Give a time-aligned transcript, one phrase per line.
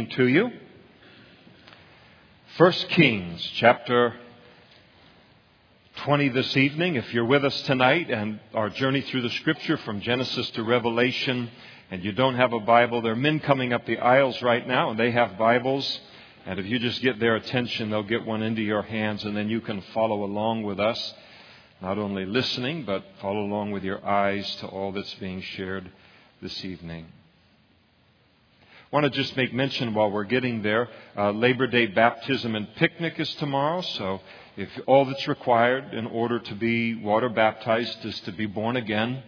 [0.00, 0.50] evening to you.
[2.56, 4.14] 1 Kings chapter
[5.96, 6.94] 20 this evening.
[6.94, 11.50] If you're with us tonight and our journey through the scripture from Genesis to Revelation
[11.90, 14.90] and you don't have a Bible, there are men coming up the aisles right now
[14.90, 16.00] and they have Bibles.
[16.46, 19.50] And if you just get their attention, they'll get one into your hands and then
[19.50, 21.14] you can follow along with us.
[21.82, 25.90] Not only listening, but follow along with your eyes to all that's being shared
[26.40, 27.06] this evening.
[28.92, 30.88] I want to just make mention while we're getting there.
[31.16, 34.20] Uh, Labor Day baptism and picnic is tomorrow, so
[34.56, 39.22] if all that's required in order to be water baptized is to be born again,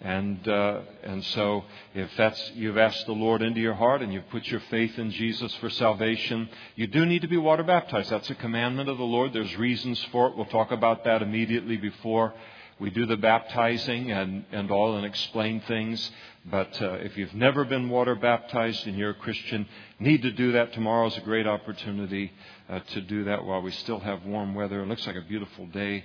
[0.00, 1.64] and uh, and so
[1.96, 5.10] if that's you've asked the Lord into your heart and you've put your faith in
[5.10, 8.10] Jesus for salvation, you do need to be water baptized.
[8.10, 9.32] That's a commandment of the Lord.
[9.32, 10.36] There's reasons for it.
[10.36, 12.34] We'll talk about that immediately before
[12.80, 16.10] we do the baptizing and, and all and explain things.
[16.50, 19.66] But uh, if you've never been water baptized and you're a Christian,
[19.98, 20.72] need to do that.
[20.72, 22.32] Tomorrow is a great opportunity
[22.68, 24.82] uh, to do that while we still have warm weather.
[24.82, 26.04] It looks like a beautiful day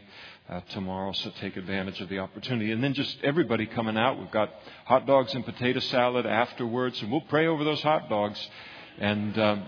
[0.49, 2.71] uh, tomorrow, so take advantage of the opportunity.
[2.71, 4.19] And then just everybody coming out.
[4.19, 4.49] We've got
[4.85, 8.39] hot dogs and potato salad afterwards, and we'll pray over those hot dogs.
[8.99, 9.63] And um,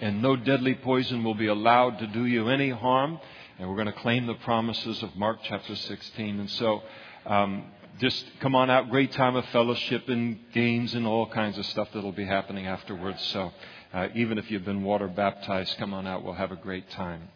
[0.00, 3.18] and no deadly poison will be allowed to do you any harm.
[3.58, 6.40] And we're going to claim the promises of Mark chapter 16.
[6.40, 6.82] And so.
[7.26, 7.64] Um,
[7.98, 8.90] just come on out.
[8.90, 13.20] Great time of fellowship and games and all kinds of stuff that'll be happening afterwards.
[13.32, 13.52] So
[13.92, 16.24] uh, even if you've been water baptized, come on out.
[16.24, 17.28] We'll have a great time.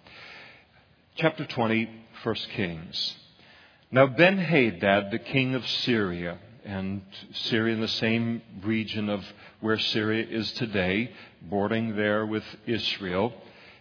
[1.17, 1.91] Chapter 20,
[2.23, 3.17] 1 Kings.
[3.91, 9.25] Now Ben Hadad, the king of Syria, and Syria in the same region of
[9.61, 11.11] where Syria is today,
[11.42, 13.33] bordering there with Israel,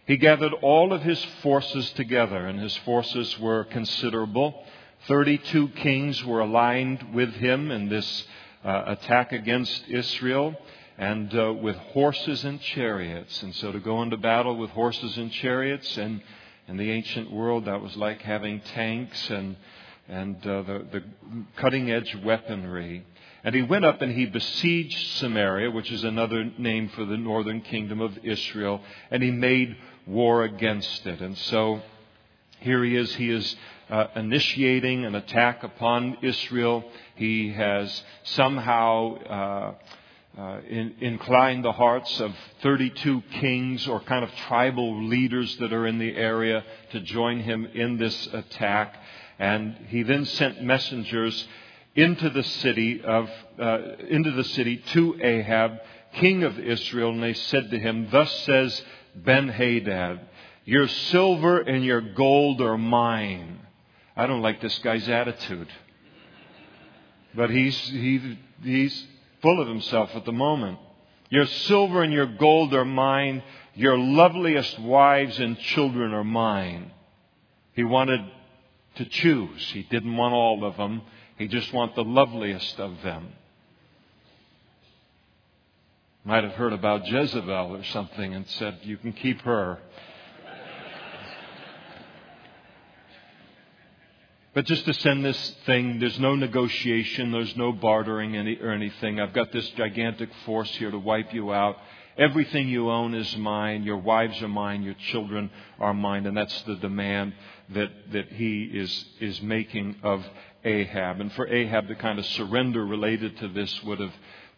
[0.08, 4.64] he gathered all of his forces together, and his forces were considerable.
[5.08, 8.26] 32 kings were aligned with him in this
[8.64, 10.56] uh, attack against Israel
[10.98, 13.42] and uh, with horses and chariots.
[13.42, 16.22] And so to go into battle with horses and chariots, and
[16.68, 19.56] in the ancient world, that was like having tanks and,
[20.08, 21.04] and uh, the, the
[21.58, 23.06] cutting edge weaponry.
[23.44, 27.62] And he went up and he besieged Samaria, which is another name for the northern
[27.62, 29.76] kingdom of Israel, and he made
[30.06, 31.22] war against it.
[31.22, 31.82] And so
[32.60, 33.14] here he is.
[33.16, 33.56] He is
[33.90, 36.84] uh, initiating an attack upon Israel.
[37.16, 39.74] He has somehow uh,
[40.40, 45.86] uh, in, inclined the hearts of 32 kings or kind of tribal leaders that are
[45.86, 48.96] in the area to join him in this attack.
[49.40, 51.48] And he then sent messengers
[51.96, 53.30] into the city of
[53.60, 55.80] uh, into the city to Ahab,
[56.14, 58.82] king of Israel, and they said to him, "Thus says
[59.16, 60.28] Ben Hadad."
[60.64, 63.60] Your silver and your gold are mine.
[64.16, 65.68] I don't like this guy's attitude.
[67.34, 69.08] But he's, he, he's
[69.42, 70.78] full of himself at the moment.
[71.30, 73.42] Your silver and your gold are mine.
[73.74, 76.92] Your loveliest wives and children are mine.
[77.74, 78.22] He wanted
[78.96, 79.64] to choose.
[79.72, 81.02] He didn't want all of them.
[81.38, 83.30] He just wanted the loveliest of them.
[86.24, 89.80] Might have heard about Jezebel or something and said, You can keep her.
[94.54, 99.20] But just to send this thing, there's no negotiation, there's no bartering any, or anything.
[99.20, 101.78] I've got this gigantic force here to wipe you out.
[102.18, 103.84] Everything you own is mine.
[103.84, 104.84] Your wives are mine.
[104.84, 105.50] Your children
[105.80, 106.28] are mine.
[106.28, 107.34] And that's the demand
[107.70, 110.24] that, that he is, is making of
[110.66, 111.22] Ahab.
[111.22, 114.14] And for Ahab, the kind of surrender related to this would have,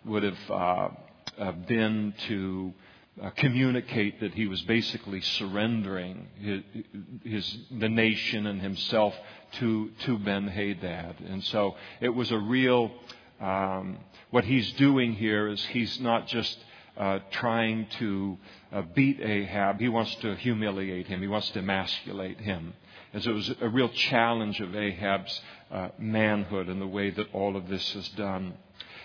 [0.06, 0.90] would have uh, uh,
[1.68, 2.74] been to
[3.22, 6.62] uh, communicate that he was basically surrendering his,
[7.24, 9.14] his, the nation and himself
[9.54, 11.16] to, to Ben Hadad.
[11.28, 12.92] And so it was a real,
[13.40, 13.98] um,
[14.32, 16.58] what he's doing here is he's not just
[16.98, 18.38] uh, trying to
[18.72, 22.74] uh, beat Ahab, he wants to humiliate him, he wants to emasculate him.
[23.14, 25.40] As it was a real challenge of Ahab's
[25.72, 28.54] uh, manhood and the way that all of this is done.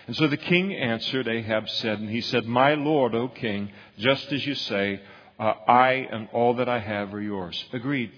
[0.09, 4.31] And so the king answered, Ahab said, and he said, My lord, O king, just
[4.31, 5.03] as you say,
[5.37, 7.63] uh, I and all that I have are yours.
[7.73, 8.11] Agreed.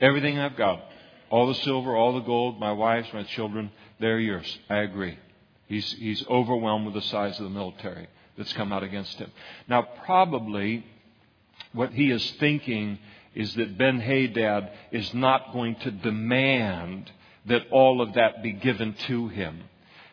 [0.00, 0.82] Everything I've got,
[1.30, 4.58] all the silver, all the gold, my wives, my children, they're yours.
[4.68, 5.16] I agree.
[5.68, 9.30] He's, he's overwhelmed with the size of the military that's come out against him.
[9.68, 10.84] Now, probably
[11.74, 12.98] what he is thinking
[13.36, 17.12] is that Ben Hadad is not going to demand
[17.46, 19.62] that all of that be given to him.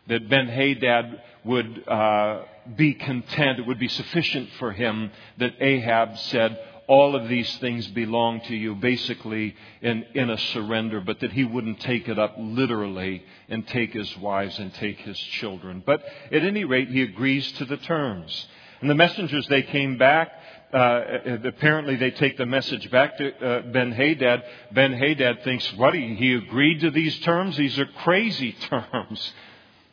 [0.08, 2.44] That Ben Hadad would uh,
[2.76, 7.88] be content, it would be sufficient for him that Ahab said, all of these things
[7.88, 12.36] belong to you, basically in, in a surrender, but that he wouldn't take it up
[12.38, 15.82] literally and take his wives and take his children.
[15.86, 18.48] But at any rate, he agrees to the terms.
[18.82, 20.32] And the messengers, they came back.
[20.74, 21.02] Uh,
[21.46, 24.44] apparently, they take the message back to uh, Ben Hadad.
[24.72, 25.96] Ben Hadad thinks, what?
[25.96, 27.58] He, he agreed to these terms?
[27.58, 29.34] These are crazy terms.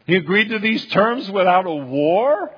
[0.06, 2.50] He agreed to these terms without a war?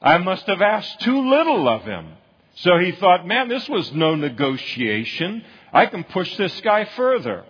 [0.00, 2.12] I must have asked too little of him.
[2.56, 5.44] So he thought, man, this was no negotiation.
[5.72, 7.44] I can push this guy further.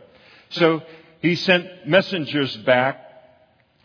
[0.50, 0.82] So
[1.20, 3.00] he sent messengers back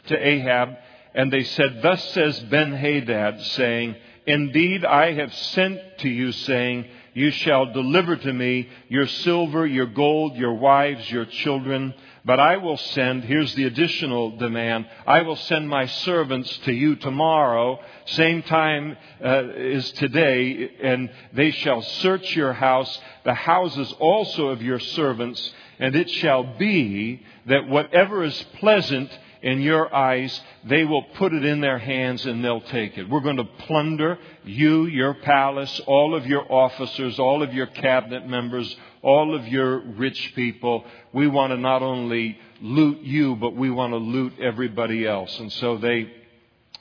[0.08, 0.78] to Ahab,
[1.14, 3.96] and they said, Thus says Ben Hadad, saying,
[4.26, 9.88] Indeed, I have sent to you, saying, You shall deliver to me your silver, your
[9.88, 11.94] gold, your wives, your children.
[12.26, 16.96] But I will send, here's the additional demand, I will send my servants to you
[16.98, 24.50] tomorrow, same time uh, as today, and they shall search your house, the houses also
[24.50, 29.10] of your servants, and it shall be that whatever is pleasant
[29.42, 33.10] in your eyes, they will put it in their hands and they'll take it.
[33.10, 38.28] We're going to plunder you, your palace, all of your officers, all of your cabinet
[38.28, 40.84] members, all of your rich people.
[41.14, 45.40] We want to not only loot you, but we want to loot everybody else.
[45.40, 46.12] And so they,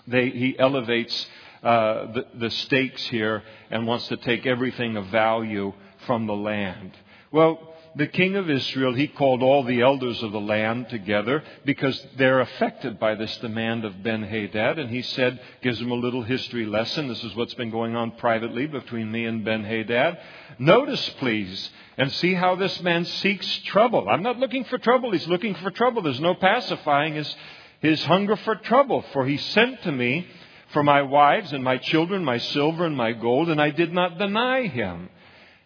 [0.09, 1.29] they, he elevates
[1.63, 5.73] uh, the, the stakes here and wants to take everything of value
[6.07, 6.93] from the land.
[7.31, 7.68] Well,
[7.99, 12.41] the king of Israel, he called all the elders of the land together because they're
[12.41, 14.79] affected by this demand of Ben Hadad.
[14.79, 17.09] And he said, gives them a little history lesson.
[17.09, 20.17] This is what's been going on privately between me and Ben Hadad.
[20.61, 24.09] Notice, please, and see how this man seeks trouble.
[24.09, 25.11] I'm not looking for trouble.
[25.11, 26.03] He's looking for trouble.
[26.03, 27.37] There's no pacifying his,
[27.81, 29.05] his hunger for trouble.
[29.13, 30.29] For he sent to me
[30.73, 34.19] for my wives and my children, my silver and my gold, and I did not
[34.19, 35.11] deny him.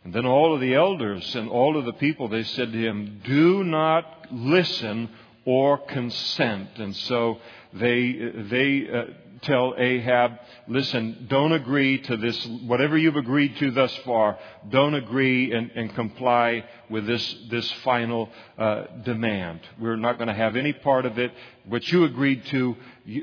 [0.05, 3.21] And then all of the elders and all of the people, they said to him,
[3.25, 5.09] Do not listen
[5.45, 6.71] or consent.
[6.77, 7.39] And so
[7.73, 8.13] they,
[8.51, 9.05] they uh,
[9.43, 10.39] tell Ahab,
[10.69, 14.39] listen, don't agree to this, whatever you've agreed to thus far,
[14.71, 19.61] don't agree and, and comply with this, this final uh, demand.
[19.81, 21.33] We're not going to have any part of it.
[21.67, 22.77] What you agreed to,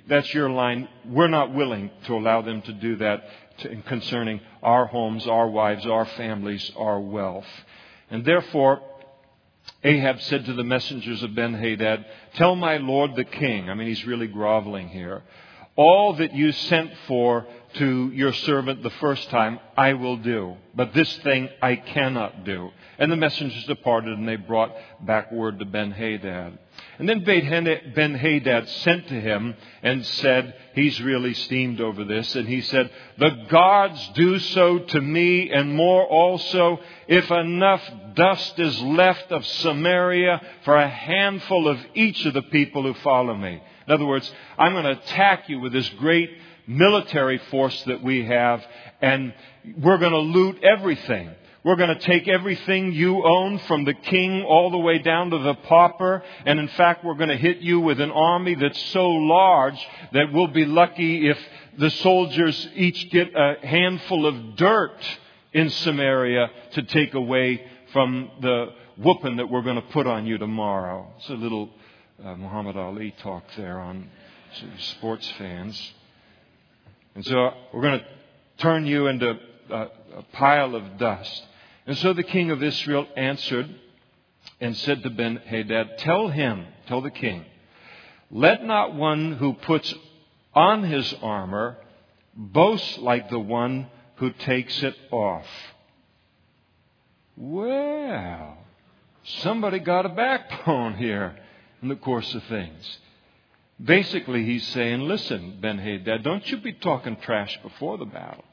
[0.07, 0.87] that's your line.
[1.05, 3.23] We're not willing to allow them to do that
[3.59, 7.47] to, concerning our homes, our wives, our families, our wealth.
[8.09, 8.81] And therefore,
[9.83, 13.87] Ahab said to the messengers of Ben Hadad, Tell my lord the king, I mean,
[13.87, 15.23] he's really groveling here,
[15.75, 17.45] all that you sent for
[17.75, 20.57] to your servant the first time, I will do.
[20.75, 22.71] But this thing I cannot do.
[22.97, 26.57] And the messengers departed, and they brought back word to Ben Hadad.
[26.99, 32.45] And then Ben Hadad sent to him and said, he's really steamed over this, and
[32.45, 38.81] he said, The gods do so to me and more also if enough dust is
[38.81, 43.61] left of Samaria for a handful of each of the people who follow me.
[43.87, 46.29] In other words, I'm going to attack you with this great
[46.67, 48.61] military force that we have,
[49.01, 49.33] and
[49.77, 51.31] we're going to loot everything.
[51.63, 55.39] We're going to take everything you own from the king all the way down to
[55.39, 56.23] the pauper.
[56.45, 59.77] And in fact, we're going to hit you with an army that's so large
[60.13, 61.37] that we'll be lucky if
[61.77, 64.97] the soldiers each get a handful of dirt
[65.51, 68.67] in Samaria to take away from the
[68.97, 71.07] whooping that we're going to put on you tomorrow.
[71.17, 71.69] It's a little
[72.23, 74.09] uh, Muhammad Ali talk there on
[74.77, 75.93] sports fans.
[77.15, 78.05] And so we're going to
[78.59, 79.37] turn you into
[79.69, 81.45] a, a pile of dust.
[81.89, 83.67] And so the king of Israel answered
[84.61, 87.43] and said to Ben Hadad, Tell him, tell the king,
[88.29, 89.91] let not one who puts
[90.53, 91.77] on his armor
[92.35, 95.47] boast like the one who takes it off.
[97.35, 98.59] Well,
[99.41, 101.39] somebody got a backbone here
[101.81, 102.99] in the course of things.
[103.83, 108.45] Basically, he's saying, listen, Ben Hadad, don't you be talking trash before the battle.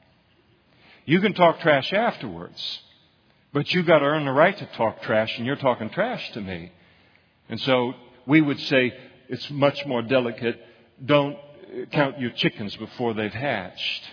[1.05, 2.81] You can talk trash afterwards.
[3.57, 6.43] But you've got to earn the right to talk trash, and you're talking trash to
[6.43, 6.71] me.
[7.49, 7.95] And so
[8.27, 8.93] we would say
[9.31, 10.61] it's much more delicate.
[11.03, 11.39] Don't
[11.91, 14.05] count your chickens before they've hatched.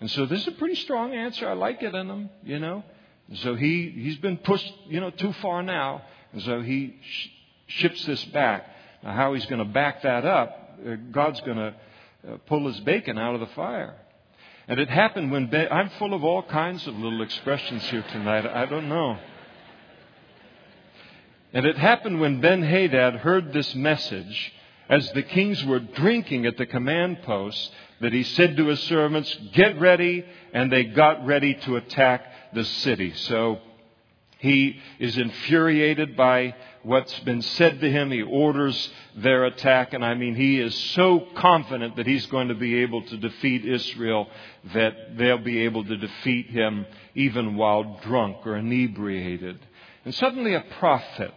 [0.00, 1.46] And so this is a pretty strong answer.
[1.46, 2.82] I like it in him, you know.
[3.28, 6.00] And so he, he's been pushed, you know, too far now.
[6.32, 7.28] And so he sh-
[7.66, 8.70] ships this back.
[9.02, 11.74] Now, how he's going to back that up, uh, God's going to
[12.26, 13.96] uh, pull his bacon out of the fire.
[14.68, 18.46] And it happened when I'm full of all kinds of little expressions here tonight.
[18.46, 19.18] I don't know.
[21.54, 24.52] And it happened when Ben Hadad heard this message
[24.90, 27.72] as the kings were drinking at the command post
[28.02, 30.26] that he said to his servants, Get ready.
[30.52, 33.14] And they got ready to attack the city.
[33.14, 33.60] So
[34.38, 38.10] he is infuriated by what's been said to him.
[38.10, 39.92] He orders their attack.
[39.92, 43.64] And I mean, he is so confident that he's going to be able to defeat
[43.64, 44.28] Israel
[44.74, 49.58] that they'll be able to defeat him even while drunk or inebriated.
[50.04, 51.34] And suddenly a prophet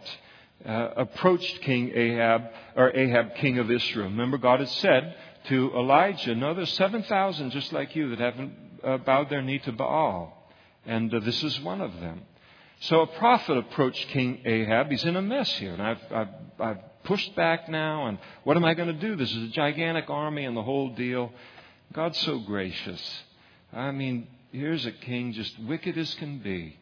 [0.64, 2.44] uh, approached King Ahab,
[2.76, 4.08] or Ahab, king of Israel.
[4.08, 5.14] Remember, God had said
[5.48, 8.52] to Elijah, No, there's 7,000 just like you that haven't
[8.84, 10.38] uh, bowed their knee to Baal.
[10.86, 12.22] And uh, this is one of them.
[12.82, 14.90] So a prophet approached King Ahab.
[14.90, 15.72] He's in a mess here.
[15.72, 18.06] And I've, I've, I've pushed back now.
[18.06, 19.14] And what am I going to do?
[19.14, 21.30] This is a gigantic army and the whole deal.
[21.92, 23.22] God's so gracious.
[23.72, 26.76] I mean, here's a king just wicked as can be.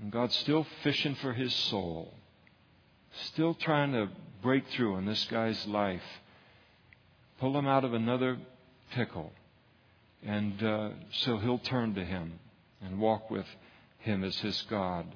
[0.00, 2.14] And God's still fishing for his soul.
[3.26, 4.08] Still trying to
[4.42, 6.02] break through in this guy's life.
[7.40, 8.38] Pull him out of another
[8.92, 9.32] pickle.
[10.24, 12.38] And uh, so he'll turn to him
[12.80, 13.46] and walk with
[13.98, 15.06] him as his God.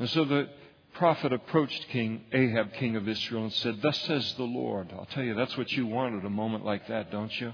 [0.00, 0.48] And so the
[0.94, 4.90] prophet approached King Ahab, king of Israel, and said, Thus says the Lord.
[4.92, 7.52] I'll tell you, that's what you want at a moment like that, don't you?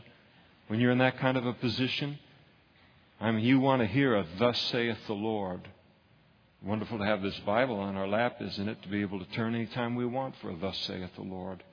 [0.68, 2.20] When you're in that kind of a position.
[3.20, 5.60] I mean, you want to hear a Thus saith the Lord.
[6.62, 8.80] Wonderful to have this Bible on our lap, isn't it?
[8.82, 11.64] To be able to turn any time we want for a Thus saith the Lord.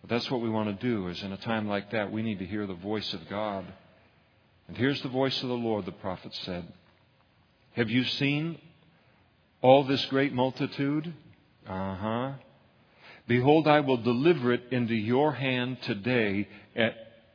[0.00, 2.40] But that's what we want to do, is in a time like that, we need
[2.40, 3.64] to hear the voice of God.
[4.66, 6.66] And here's the voice of the Lord, the prophet said.
[7.74, 8.58] Have you seen
[9.62, 11.12] all this great multitude?
[11.68, 12.32] Uh huh.
[13.28, 16.48] Behold, I will deliver it into your hand today,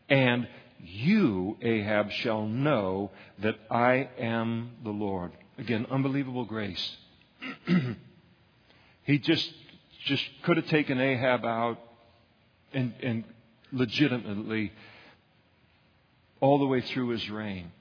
[0.10, 0.48] and
[0.80, 5.32] you, Ahab, shall know that I am the Lord.
[5.58, 6.98] Again, unbelievable grace.
[9.04, 9.52] he just
[10.06, 11.80] just could have taken Ahab out
[12.74, 13.24] and, and
[13.72, 14.72] legitimately
[16.40, 17.72] all the way through his reign.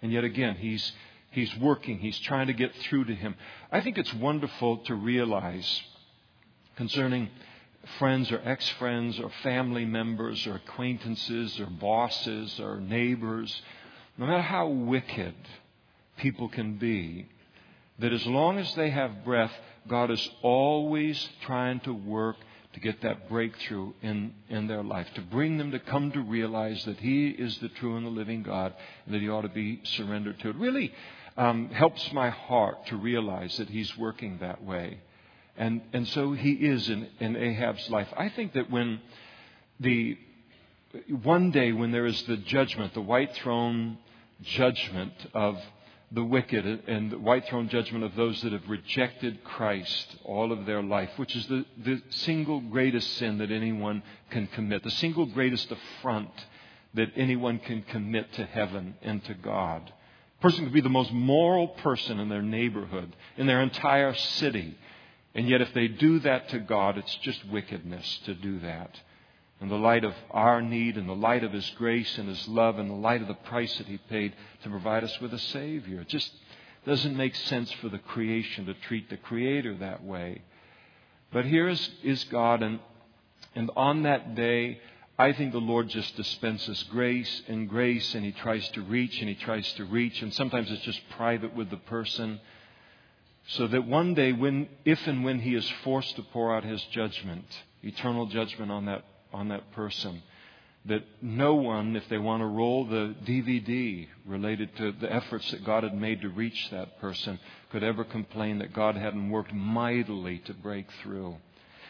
[0.00, 0.92] And yet again, he's,
[1.36, 3.36] he's working, he's trying to get through to him.
[3.70, 5.82] I think it's wonderful to realize
[6.76, 7.28] concerning
[7.98, 13.62] friends or ex friends or family members or acquaintances or bosses or neighbors,
[14.16, 15.34] no matter how wicked
[16.16, 17.28] people can be,
[17.98, 19.52] that as long as they have breath,
[19.86, 22.36] God is always trying to work
[22.72, 26.82] to get that breakthrough in, in their life, to bring them to come to realize
[26.84, 28.74] that He is the true and the living God,
[29.04, 30.50] and that He ought to be surrendered to.
[30.50, 30.92] It really
[31.36, 35.00] um, helps my heart to realize that He's working that way.
[35.56, 38.08] And, and so He is in, in Ahab's life.
[38.16, 39.00] I think that when
[39.80, 40.18] the
[41.22, 43.98] one day when there is the judgment, the white throne
[44.42, 45.58] judgment of
[46.12, 50.64] the wicked and the white throne judgment of those that have rejected Christ all of
[50.64, 55.26] their life, which is the, the single greatest sin that anyone can commit, the single
[55.26, 56.30] greatest affront
[56.94, 59.92] that anyone can commit to heaven and to God.
[60.40, 64.76] Person could be the most moral person in their neighborhood, in their entire city.
[65.34, 68.98] And yet, if they do that to God, it's just wickedness to do that
[69.60, 72.78] in the light of our need, in the light of His grace and His love,
[72.78, 76.02] in the light of the price that He paid to provide us with a Savior.
[76.02, 76.30] It just
[76.86, 80.42] doesn't make sense for the creation to treat the Creator that way.
[81.32, 82.80] But here is, is God, and,
[83.54, 84.78] and on that day,
[85.18, 89.28] I think the Lord just dispenses grace and grace, and He tries to reach and
[89.28, 92.40] He tries to reach, and sometimes it's just private with the person.
[93.48, 96.82] So that one day, when, if and when He is forced to pour out His
[96.90, 97.46] judgment,
[97.82, 100.22] eternal judgment on that on that person.
[100.86, 105.64] That no one, if they want to roll the DVD related to the efforts that
[105.64, 107.40] God had made to reach that person,
[107.72, 111.36] could ever complain that God hadn't worked mightily to break through.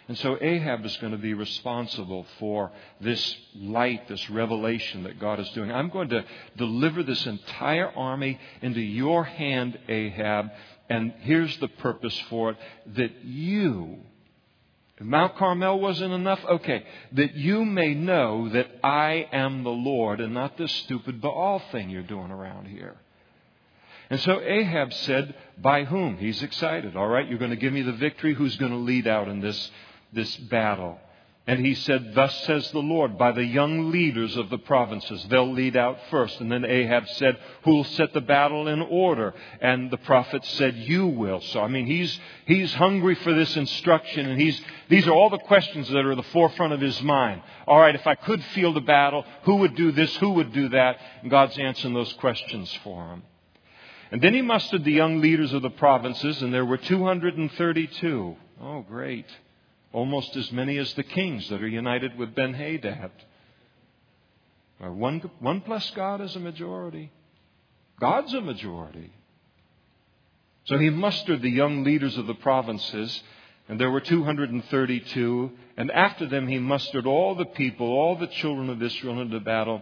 [0.08, 2.70] And so Ahab is going to be responsible for
[3.00, 5.72] this light, this revelation that God is doing.
[5.72, 6.24] I'm going to
[6.56, 10.50] deliver this entire army into your hand, Ahab,
[10.88, 12.56] and here's the purpose for it
[12.94, 13.98] that you
[14.98, 16.82] if Mount Carmel wasn't enough, okay,
[17.12, 21.90] that you may know that I am the Lord and not this stupid Baal thing
[21.90, 22.96] you're doing around here.
[24.08, 26.16] And so Ahab said, By whom?
[26.16, 26.96] He's excited.
[26.96, 28.34] All right, you're going to give me the victory.
[28.34, 29.70] Who's going to lead out in this,
[30.12, 30.98] this battle?
[31.48, 35.24] And he said, Thus says the Lord, by the young leaders of the provinces.
[35.30, 36.40] They'll lead out first.
[36.40, 39.32] And then Ahab said, Who'll set the battle in order?
[39.60, 41.40] And the prophet said, You will.
[41.40, 44.28] So, I mean, he's, he's hungry for this instruction.
[44.28, 47.42] And he's, these are all the questions that are at the forefront of his mind.
[47.68, 50.16] All right, if I could field a battle, who would do this?
[50.16, 50.98] Who would do that?
[51.22, 53.22] And God's answering those questions for him.
[54.10, 58.36] And then he mustered the young leaders of the provinces, and there were 232.
[58.60, 59.26] Oh, great
[59.96, 63.12] almost as many as the kings that are united with Ben Hadad.
[64.78, 67.10] One, one plus God is a majority.
[67.98, 69.10] God's a majority.
[70.66, 73.22] So he mustered the young leaders of the provinces,
[73.68, 75.50] And there were 232.
[75.78, 79.80] And after them he mustered all the people, all the children of Israel into battle,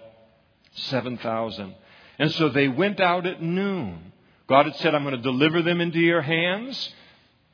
[0.75, 1.75] 7,000.
[2.21, 4.13] And so they went out at noon.
[4.49, 6.95] God had said, I'm going to deliver them into your hands.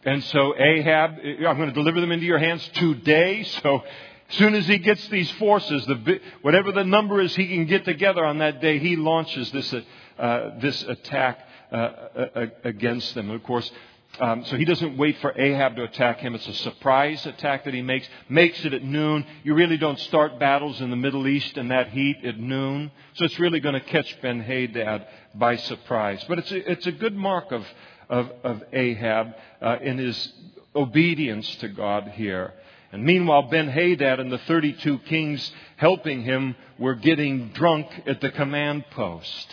[0.04, 3.42] And so Ahab, I'm going to deliver them into your hands today.
[3.42, 3.82] So
[4.30, 7.84] as soon as he gets these forces, the, whatever the number is he can get
[7.84, 9.74] together on that day, he launches this,
[10.18, 11.40] uh, this attack
[11.70, 13.28] uh, against them.
[13.28, 13.70] And of course,
[14.18, 16.34] um, so he doesn't wait for Ahab to attack him.
[16.34, 18.08] It's a surprise attack that he makes.
[18.28, 19.24] Makes it at noon.
[19.44, 22.90] You really don't start battles in the Middle East in that heat at noon.
[23.14, 26.24] So it's really going to catch Ben Hadad by surprise.
[26.28, 27.64] But it's a, it's a good mark of,
[28.10, 30.32] of, of Ahab uh, in his
[30.74, 32.52] obedience to God here.
[32.92, 38.30] And meanwhile, Ben Hadad and the 32 kings helping him were getting drunk at the
[38.30, 39.48] command post.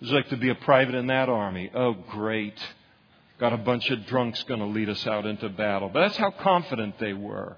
[0.00, 1.70] It's like to be a private in that army.
[1.72, 2.58] Oh, great.
[3.38, 5.88] Got a bunch of drunks going to lead us out into battle.
[5.88, 7.56] But that's how confident they were.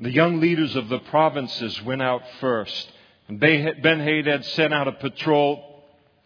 [0.00, 2.92] The young leaders of the provinces went out first.
[3.28, 5.67] And Ben Hadad sent out a patrol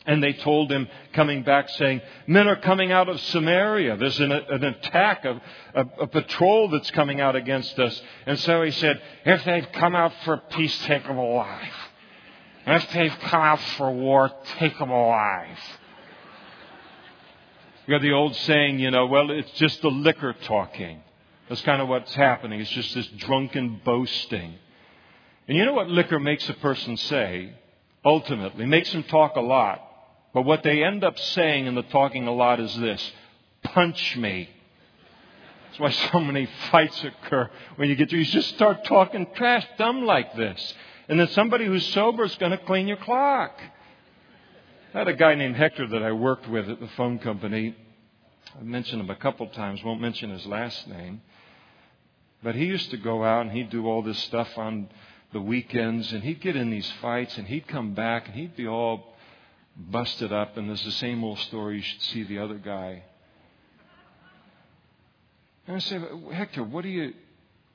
[0.06, 3.96] and they told him, coming back, saying, Men are coming out of Samaria.
[3.96, 5.40] There's an, an attack, a,
[5.74, 8.02] a, a, patrol that's coming out against us.
[8.26, 11.72] And so he said, If they've come out for peace, take them alive.
[12.66, 15.58] If they've come out for war, take them alive.
[17.86, 21.02] You got the old saying, you know, well, it's just the liquor talking.
[21.48, 22.60] That's kind of what's happening.
[22.60, 24.54] It's just this drunken boasting.
[25.48, 27.52] And you know what liquor makes a person say?
[28.04, 29.80] Ultimately, makes them talk a lot.
[30.34, 33.12] But what they end up saying in the talking a lot is this
[33.62, 34.48] punch me.
[35.66, 39.66] That's why so many fights occur when you get to, you just start talking trash,
[39.78, 40.74] dumb like this.
[41.08, 43.58] And then somebody who's sober is going to clean your clock.
[44.94, 47.74] I had a guy named Hector that I worked with at the phone company.
[48.58, 51.22] I mentioned him a couple times, won't mention his last name.
[52.42, 54.88] But he used to go out and he'd do all this stuff on
[55.32, 58.66] the weekends and he'd get in these fights and he'd come back and he'd be
[58.66, 59.11] all
[59.76, 61.76] busted up and there's the same old story.
[61.76, 63.04] You should see the other guy.
[65.66, 66.00] And I say,
[66.32, 67.14] Hector, what do you,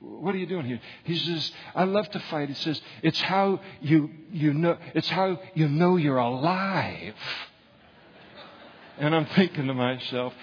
[0.00, 0.80] what are you doing here?
[1.04, 2.48] He says, I love to fight.
[2.48, 7.14] He says, it's how you, you know, it's how you know you're alive.
[8.98, 10.34] And I'm thinking to myself,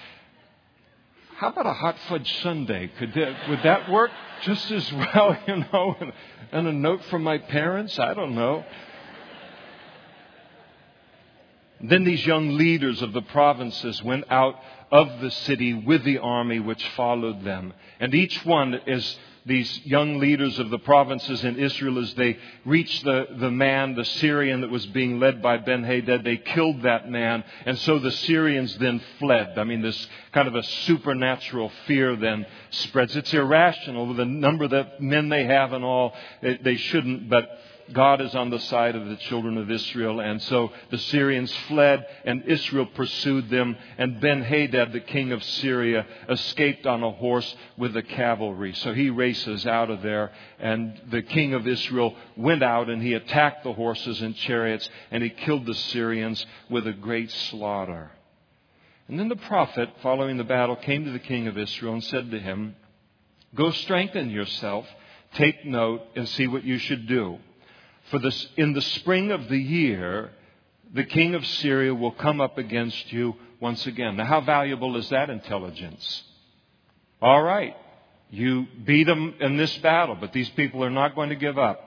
[1.35, 2.87] how about a hot fudge sundae?
[2.97, 4.09] Could that, would that work
[4.43, 5.95] just as well, you know?
[5.99, 6.13] And,
[6.51, 7.99] and a note from my parents?
[7.99, 8.63] I don't know.
[11.89, 14.55] Then these young leaders of the provinces went out
[14.91, 17.73] of the city with the army which followed them.
[17.99, 23.03] And each one is these young leaders of the provinces in Israel as they reached
[23.03, 26.23] the, the man, the Syrian that was being led by Ben Hadad.
[26.23, 27.43] They killed that man.
[27.65, 29.59] And so the Syrians then fled.
[29.59, 33.15] I mean, this kind of a supernatural fear then spreads.
[33.15, 36.13] It's irrational with the number of men they have and all.
[36.41, 37.47] They shouldn't, but
[37.93, 40.19] God is on the side of the children of Israel.
[40.19, 43.75] And so the Syrians fled, and Israel pursued them.
[43.97, 48.73] And Ben Hadad, the king of Syria, escaped on a horse with the cavalry.
[48.73, 50.31] So he races out of there.
[50.59, 55.21] And the king of Israel went out and he attacked the horses and chariots, and
[55.21, 58.11] he killed the Syrians with a great slaughter.
[59.07, 62.31] And then the prophet, following the battle, came to the king of Israel and said
[62.31, 62.75] to him,
[63.53, 64.87] Go strengthen yourself,
[65.35, 67.37] take note, and see what you should do.
[68.11, 70.31] For this, in the spring of the year,
[70.93, 74.17] the king of Syria will come up against you once again.
[74.17, 76.23] Now, how valuable is that intelligence?
[77.21, 77.75] All right,
[78.29, 81.81] you beat them in this battle, but these people are not going to give up.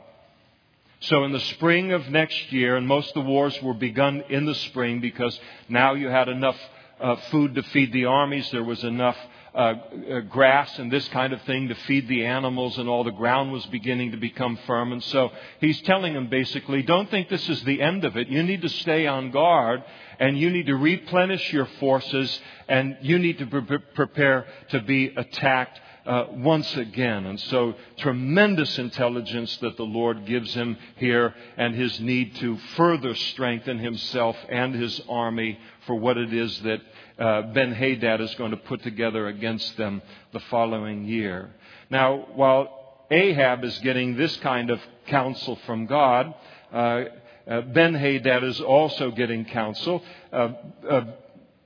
[1.01, 4.47] So, in the spring of next year, and most of the wars were begun in
[4.47, 6.59] the spring because now you had enough
[7.01, 9.17] uh, food to feed the armies, there was enough
[9.55, 13.11] uh, uh, grass and this kind of thing to feed the animals, and all the
[13.11, 14.93] ground was beginning to become firm.
[14.93, 15.31] And so
[15.61, 18.29] he's telling them basically, don't think this is the end of it.
[18.29, 19.83] You need to stay on guard,
[20.19, 25.07] and you need to replenish your forces, and you need to pre- prepare to be
[25.17, 27.27] attacked uh, once again.
[27.27, 33.15] And so, tremendous intelligence that the Lord gives him here, and his need to further
[33.15, 36.81] strengthen himself and his army for what it is that
[37.19, 40.03] uh, Ben Hadad is going to put together against them
[40.33, 41.51] the following year.
[41.91, 46.35] Now, while Ahab is getting this kind of counsel from God,
[46.73, 47.05] uh,
[47.49, 50.03] uh, Ben Hadad is also getting counsel,
[50.33, 50.53] uh,
[50.89, 51.05] uh,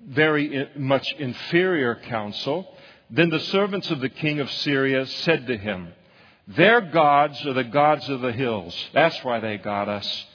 [0.07, 2.67] very much inferior counsel.
[3.11, 5.93] Then the servants of the king of Syria said to him,
[6.49, 8.75] Their gods are the gods of the hills.
[8.95, 10.27] That's why they got us.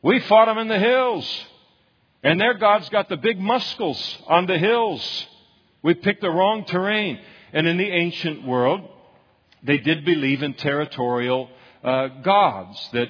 [0.00, 1.46] We fought them in the hills.
[2.22, 5.26] And their God's got the big muscles on the hills.
[5.82, 7.18] We picked the wrong terrain.
[7.52, 8.82] And in the ancient world,
[9.62, 11.48] they did believe in territorial
[11.82, 13.08] uh, gods, that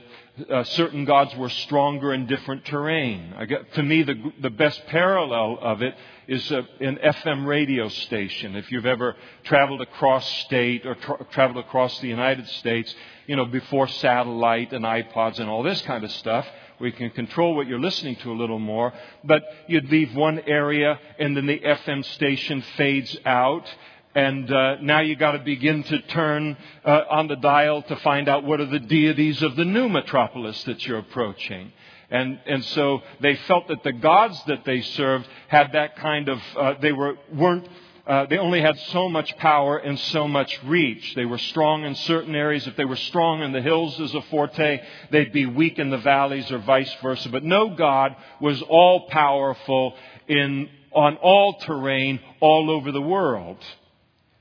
[0.50, 3.34] uh, certain gods were stronger in different terrain.
[3.74, 5.94] To me, the, the best parallel of it
[6.26, 8.54] is a, an FM radio station.
[8.56, 12.94] If you've ever traveled across state or tra- traveled across the United States,
[13.26, 16.46] you know, before satellite and iPods and all this kind of stuff,
[16.80, 18.92] we can control what you're listening to a little more.
[19.24, 23.68] But you'd leave one area and then the FM station fades out
[24.14, 28.28] and uh, now you've got to begin to turn uh, on the dial to find
[28.28, 31.72] out what are the deities of the new metropolis that you're approaching.
[32.10, 36.40] And, and so they felt that the gods that they served had that kind of,
[36.56, 37.68] uh, they were, weren't,
[38.08, 41.14] uh, they only had so much power and so much reach.
[41.14, 42.66] They were strong in certain areas.
[42.66, 45.98] If they were strong in the hills as a forte, they'd be weak in the
[45.98, 47.28] valleys or vice versa.
[47.28, 49.94] But no God was all powerful
[50.26, 53.58] in, on all terrain all over the world.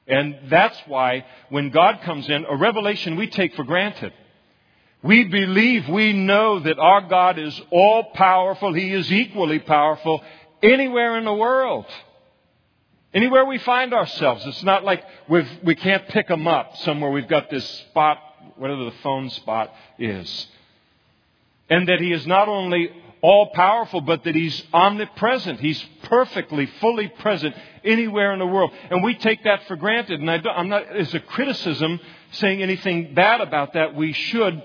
[0.07, 4.13] And that's why when God comes in, a revelation we take for granted.
[5.03, 8.73] We believe, we know that our God is all powerful.
[8.73, 10.23] He is equally powerful
[10.63, 11.85] anywhere in the world.
[13.13, 14.45] Anywhere we find ourselves.
[14.45, 18.17] It's not like we've, we can't pick them up somewhere we've got this spot,
[18.57, 20.47] whatever the phone spot is.
[21.69, 22.91] And that He is not only
[23.21, 25.59] all powerful, but that He's omnipresent.
[25.59, 28.71] He's perfectly, fully present anywhere in the world.
[28.89, 30.19] And we take that for granted.
[30.19, 31.99] And I am not, as a criticism,
[32.31, 33.95] saying anything bad about that.
[33.95, 34.61] We should.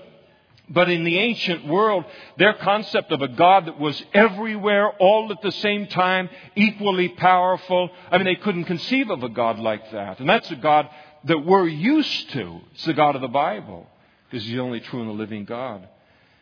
[0.69, 2.05] But in the ancient world,
[2.37, 7.89] their concept of a God that was everywhere, all at the same time, equally powerful,
[8.09, 10.19] I mean, they couldn't conceive of a God like that.
[10.19, 10.87] And that's a God
[11.25, 12.61] that we're used to.
[12.73, 13.87] It's the God of the Bible,
[14.29, 15.87] because He's the only true and the living God.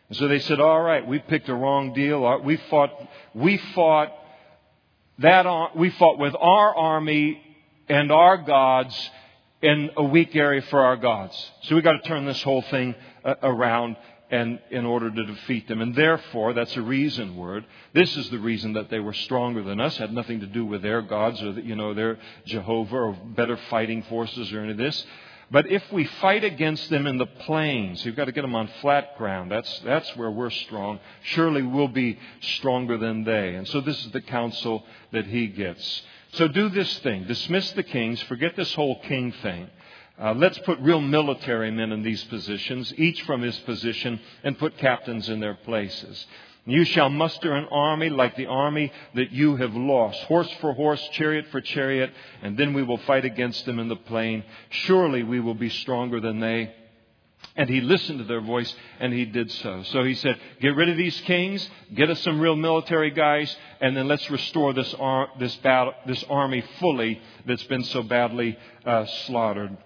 [0.08, 2.40] And so they said, all right, we picked a wrong deal.
[2.42, 2.90] We fought,
[3.34, 4.12] we fought
[5.18, 7.42] that, we fought with our army
[7.88, 9.10] and our gods
[9.62, 11.50] in a weak area for our gods.
[11.62, 13.96] So we've got to turn this whole thing uh, around
[14.32, 15.82] and in order to defeat them.
[15.82, 17.66] And therefore, that's a reason word.
[17.92, 19.96] This is the reason that they were stronger than us.
[19.98, 24.02] Had nothing to do with their gods or you know their Jehovah or better fighting
[24.04, 25.04] forces or any of this.
[25.50, 28.70] But if we fight against them in the plains, you've got to get them on
[28.80, 29.52] flat ground.
[29.52, 30.98] That's, that's where we're strong.
[31.24, 33.56] Surely we'll be stronger than they.
[33.56, 36.02] And so this is the counsel that he gets.
[36.32, 37.24] So do this thing.
[37.24, 38.22] Dismiss the kings.
[38.22, 39.68] Forget this whole king thing.
[40.20, 44.76] Uh, let's put real military men in these positions, each from his position, and put
[44.78, 46.26] captains in their places.
[46.64, 51.02] You shall muster an army like the army that you have lost, horse for horse,
[51.12, 54.44] chariot for chariot, and then we will fight against them in the plain.
[54.70, 56.72] Surely we will be stronger than they.
[57.56, 59.82] And he listened to their voice, and he did so.
[59.84, 63.96] So he said, Get rid of these kings, get us some real military guys, and
[63.96, 69.04] then let's restore this, ar- this, battle, this army fully that's been so badly uh,
[69.26, 69.76] slaughtered.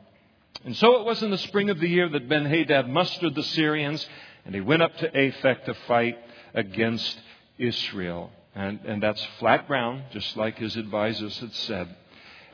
[0.64, 3.42] And so it was in the spring of the year that Ben Hadad mustered the
[3.42, 4.06] Syrians,
[4.44, 6.18] and he went up to Aphek to fight
[6.54, 7.18] against
[7.58, 8.30] Israel.
[8.54, 11.94] And, and that's flat ground, just like his advisors had said.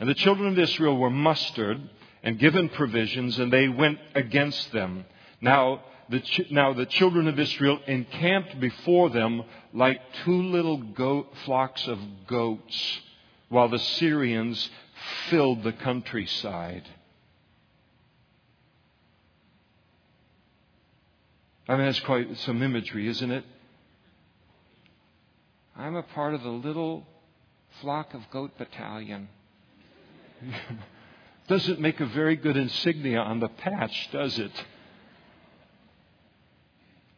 [0.01, 1.81] And the children of Israel were mustered
[2.23, 5.05] and given provisions, and they went against them.
[5.41, 11.33] Now, the, ch- now the children of Israel encamped before them like two little goat,
[11.45, 13.01] flocks of goats,
[13.49, 14.71] while the Syrians
[15.31, 16.89] filled the countryside.
[21.69, 23.45] I mean, that's quite some imagery, isn't it?
[25.77, 27.07] I'm a part of the little
[27.81, 29.29] flock of goat battalion.
[31.49, 34.53] Doesn't make a very good insignia on the patch, does it?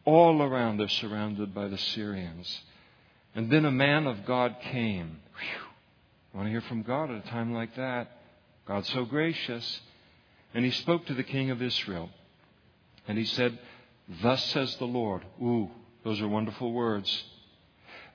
[0.03, 2.61] All around they're surrounded by the Syrians.
[3.33, 5.19] And then a man of God came.
[5.39, 6.37] Whew.
[6.39, 8.11] Want to hear from God at a time like that?
[8.67, 9.81] God's so gracious.
[10.53, 12.09] And he spoke to the king of Israel.
[13.07, 13.57] And he said,
[14.07, 15.25] Thus says the Lord.
[15.41, 15.69] Ooh,
[16.03, 17.23] those are wonderful words.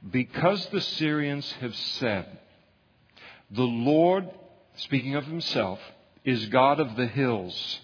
[0.08, 2.38] Because the Syrians have said,
[3.50, 4.30] The Lord,
[4.76, 5.78] speaking of himself,
[6.24, 7.80] is God of the hills,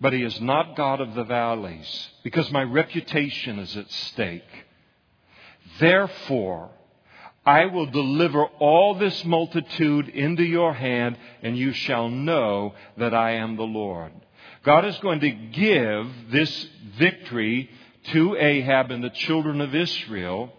[0.00, 4.66] but he is not God of the valleys, because my reputation is at stake.
[5.80, 6.70] Therefore,
[7.44, 13.32] I will deliver all this multitude into your hand, and you shall know that I
[13.32, 14.12] am the Lord.
[14.66, 16.66] God is going to give this
[16.98, 17.70] victory
[18.12, 20.52] to Ahab and the children of Israel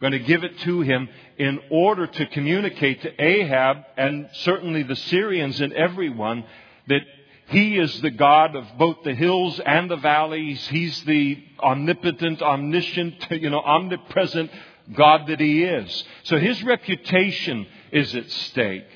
[0.00, 4.96] going to give it to him in order to communicate to Ahab and certainly the
[4.96, 6.44] Syrians and everyone
[6.88, 7.00] that
[7.48, 10.66] he is the God of both the hills and the valleys.
[10.68, 14.50] He's the omnipotent, omniscient, you know, omnipresent
[14.92, 16.04] God that he is.
[16.24, 18.86] So his reputation is at stake.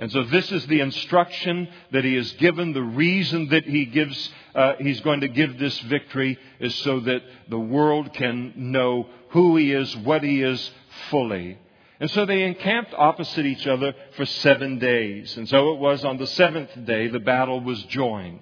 [0.00, 2.72] And so this is the instruction that he has given.
[2.72, 7.22] The reason that he gives, uh, he's going to give this victory is so that
[7.48, 10.70] the world can know who he is, what he is
[11.10, 11.58] fully.
[11.98, 15.36] And so they encamped opposite each other for seven days.
[15.36, 18.38] And so it was on the seventh day the battle was joined.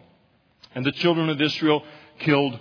[0.75, 1.83] And the children of Israel
[2.19, 2.61] killed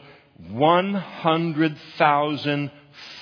[0.51, 2.71] 100,000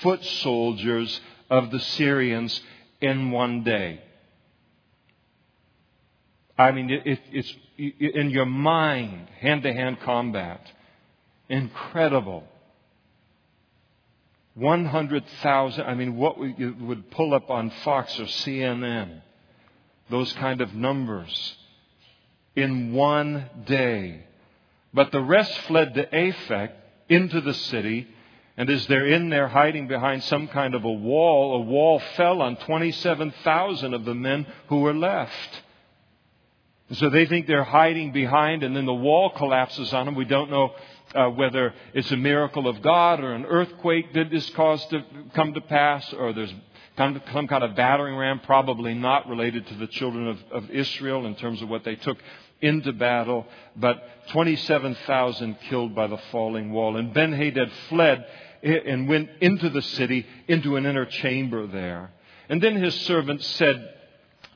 [0.02, 2.62] foot soldiers of the Syrians
[3.02, 4.02] in one day.
[6.58, 10.72] I mean, it, it's in your mind, hand to hand combat.
[11.50, 12.44] Incredible.
[14.56, 19.22] 100,000, I mean, what you would pull up on Fox or CNN,
[20.12, 21.56] those kind of numbers
[22.56, 24.26] in one day.
[24.94, 26.72] But the rest fled to Aphek
[27.10, 28.08] into the city,
[28.56, 32.44] and as they're in there hiding behind some kind of a wall, a wall fell
[32.44, 35.64] on 27,000 of the men who were left.
[36.94, 40.14] And so they think they're hiding behind, and then the wall collapses on them.
[40.14, 40.76] We don't know
[41.16, 45.04] uh, whether it's a miracle of God or an earthquake that this caused to
[45.34, 46.54] come to pass, or there's
[46.96, 51.34] some kind of battering ram, probably not related to the children of, of Israel in
[51.34, 52.20] terms of what they took
[52.62, 53.98] into battle, but
[54.30, 56.98] 27,000 killed by the falling wall.
[56.98, 58.24] And Ben Hadad fled
[58.62, 62.12] and went into the city, into an inner chamber there.
[62.50, 63.90] And then his servants said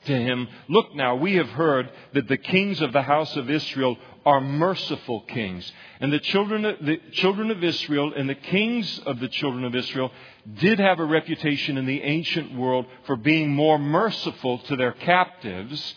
[0.08, 3.98] to him, Look now, we have heard that the kings of the house of Israel
[4.26, 5.72] are merciful kings.
[6.02, 9.74] And the children, of, the children of Israel and the kings of the children of
[9.74, 10.12] Israel
[10.56, 15.96] did have a reputation in the ancient world for being more merciful to their captives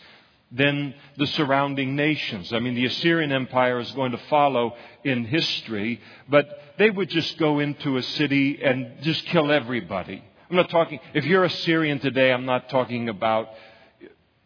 [0.51, 2.53] than the surrounding nations.
[2.53, 6.47] I mean, the Assyrian Empire is going to follow in history, but
[6.77, 10.23] they would just go into a city and just kill everybody.
[10.49, 13.47] I'm not talking, if you're Assyrian today, I'm not talking about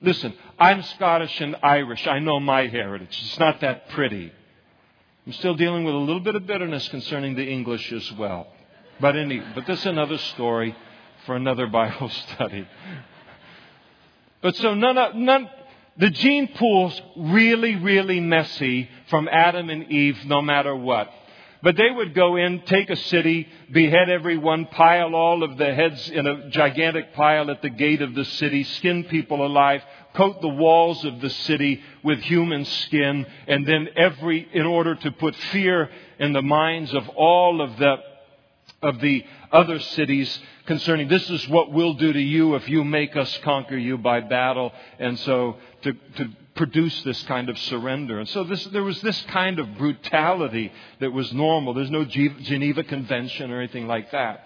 [0.01, 2.05] Listen, I'm Scottish and Irish.
[2.05, 3.17] I know my heritage.
[3.23, 4.31] It's not that pretty.
[5.25, 8.47] I'm still dealing with a little bit of bitterness concerning the English as well.
[8.99, 10.75] But any, but this is another story
[11.25, 12.67] for another Bible study.
[14.41, 15.49] But so none, of, none,
[15.97, 21.09] the gene pool's really, really messy from Adam and Eve, no matter what.
[21.65, 26.11] But they would go in, take a city, behead everyone, pile all of the heads
[26.11, 29.81] in a gigantic pile at the gate of the city, skin people alive,
[30.13, 35.11] coat the walls of the city with human skin, and then every, in order to
[35.13, 37.95] put fear in the minds of all of the,
[38.83, 43.15] of the other cities concerning this is what we'll do to you if you make
[43.15, 44.71] us conquer you by battle.
[44.99, 48.19] And so to, to produce this kind of surrender.
[48.19, 51.73] And so this, there was this kind of brutality that was normal.
[51.73, 54.45] There's no Geneva Convention or anything like that.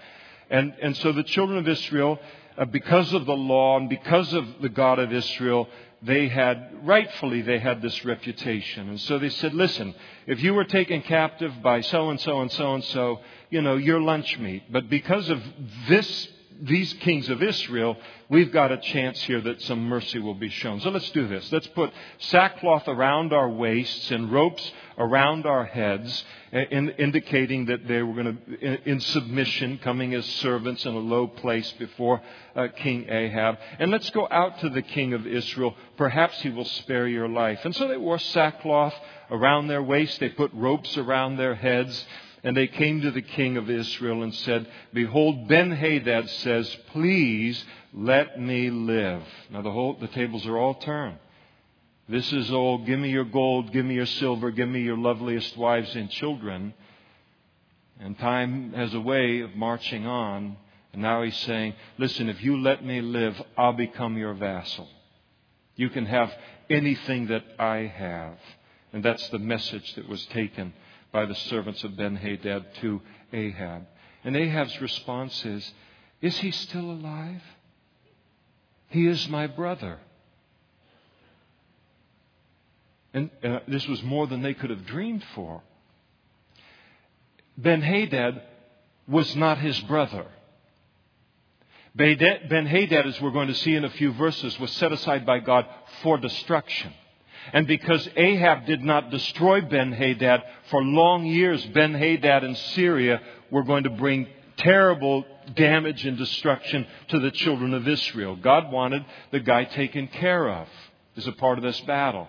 [0.50, 2.19] And, and so the children of Israel,
[2.58, 5.69] uh, because of the law and because of the God of Israel,
[6.02, 8.89] they had, rightfully, they had this reputation.
[8.89, 9.93] And so they said, listen,
[10.26, 13.19] if you were taken captive by so and so and so and so,
[13.50, 14.63] you know, you're lunch meat.
[14.72, 15.41] But because of
[15.88, 16.28] this
[16.62, 17.98] these kings of Israel,
[18.30, 20.80] we've got a chance here that some mercy will be shown.
[20.82, 21.52] So let's do this.
[21.52, 28.04] Let's put sackcloth around our waists and ropes around our heads, in, indicating that they
[28.04, 32.22] were going to, in submission, coming as servants in a low place before
[32.56, 33.58] uh, King Ahab.
[33.80, 35.76] And let's go out to the king of Israel.
[35.95, 37.60] Perhaps he will spare your life.
[37.63, 38.93] And so they wore sackcloth
[39.32, 40.17] around their waists.
[40.19, 42.06] They put ropes around their heads.
[42.43, 47.63] And they came to the king of Israel and said, Behold, Ben Hadad says, Please
[47.93, 49.23] let me live.
[49.49, 51.17] Now the whole the tables are all turned.
[52.08, 55.58] This is all give me your gold, give me your silver, give me your loveliest
[55.58, 56.73] wives and children.
[57.99, 60.56] And time has a way of marching on.
[60.93, 64.88] And now he's saying, Listen, if you let me live, I'll become your vassal.
[65.75, 66.32] You can have
[66.69, 68.38] anything that I have.
[68.93, 70.73] And that's the message that was taken
[71.12, 73.02] by the servants of Ben Hadad to
[73.34, 73.88] Ahab.
[74.24, 75.74] And Ahab's response is,
[76.22, 77.41] Is he still alive?
[78.89, 80.00] He is my brother.
[83.13, 85.63] And uh, this was more than they could have dreamed for.
[87.58, 88.41] Ben Hadad
[89.08, 90.26] was not his brother.
[91.95, 95.39] Ben Hadad, as we're going to see in a few verses, was set aside by
[95.39, 95.65] God
[96.04, 96.93] for destruction.
[97.54, 103.21] And because Ahab did not destroy Ben Hadad for long years, Ben Hadad and Syria
[103.49, 105.25] were going to bring terrible
[105.56, 108.36] damage and destruction to the children of Israel.
[108.36, 110.67] God wanted the guy taken care of
[111.17, 112.28] as a part of this battle.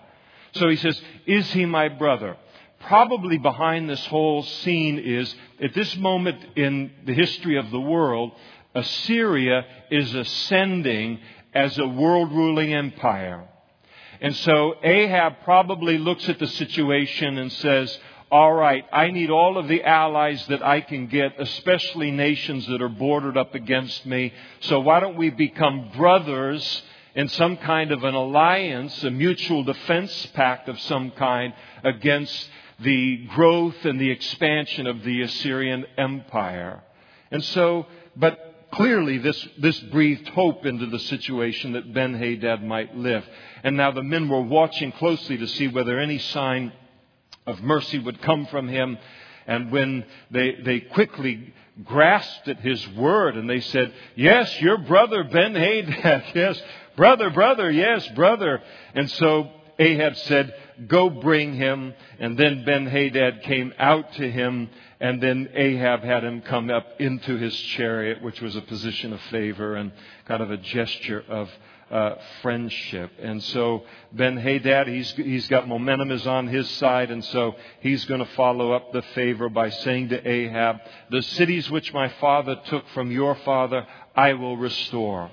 [0.53, 2.37] So he says, Is he my brother?
[2.81, 8.31] Probably behind this whole scene is, at this moment in the history of the world,
[8.73, 11.19] Assyria is ascending
[11.53, 13.47] as a world ruling empire.
[14.21, 17.99] And so Ahab probably looks at the situation and says,
[18.31, 22.81] all right, I need all of the allies that I can get, especially nations that
[22.81, 24.31] are bordered up against me.
[24.61, 30.27] So why don't we become brothers in some kind of an alliance, a mutual defense
[30.27, 31.53] pact of some kind
[31.83, 36.81] against the growth and the expansion of the Assyrian Empire.
[37.31, 42.95] And so, but clearly this, this breathed hope into the situation that Ben Hadad might
[42.95, 43.25] live.
[43.63, 46.71] And now the men were watching closely to see whether any sign
[47.45, 48.97] of mercy would come from him.
[49.47, 51.53] And when they, they quickly
[51.83, 56.61] grasped at his word and they said, Yes, your brother Ben Hadad, yes,
[56.95, 58.61] brother, brother, yes, brother.
[58.93, 60.53] And so Ahab said,
[60.87, 61.93] Go bring him.
[62.19, 66.99] And then Ben Hadad came out to him, and then Ahab had him come up
[66.99, 69.91] into his chariot, which was a position of favor and
[70.25, 71.49] kind of a gesture of
[71.91, 73.11] uh, friendship.
[73.21, 78.05] And so Ben Hadad, he's, he's got momentum is on his side, and so he's
[78.05, 80.77] going to follow up the favor by saying to Ahab,
[81.09, 85.31] The cities which my father took from your father, I will restore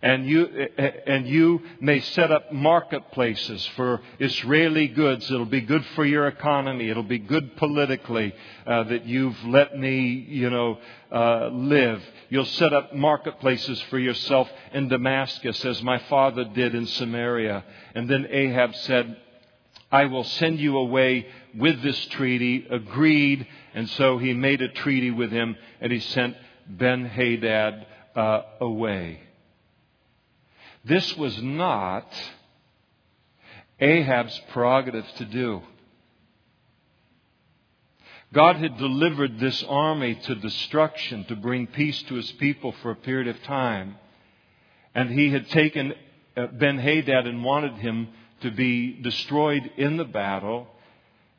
[0.00, 5.28] and you, and you may set up marketplaces for Israeli goods.
[5.30, 6.88] It'll be good for your economy.
[6.88, 8.32] It'll be good politically
[8.66, 10.78] uh, that you've let me, you know,
[11.10, 12.00] uh, live.
[12.28, 17.64] You'll set up marketplaces for yourself in Damascus, as my father did in Samaria.
[17.94, 19.16] And then Ahab said,
[19.90, 23.46] I will send you away with this treaty, agreed.
[23.74, 26.36] And so he made a treaty with him, and he sent
[26.68, 29.22] Ben Hadad uh, away.
[30.88, 32.10] This was not
[33.78, 35.60] Ahab's prerogative to do.
[38.32, 42.96] God had delivered this army to destruction to bring peace to his people for a
[42.96, 43.96] period of time.
[44.94, 45.94] And he had taken
[46.36, 48.08] uh, Ben Hadad and wanted him
[48.40, 50.68] to be destroyed in the battle.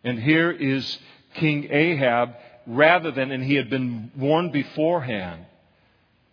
[0.04, 1.00] And here is
[1.36, 2.36] King Ahab,
[2.68, 5.46] rather than, and he had been warned beforehand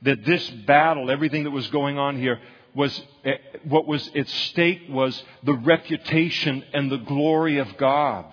[0.02, 2.40] that this battle, everything that was going on here,
[2.76, 8.26] was eh, what was at stake was the reputation and the glory of God.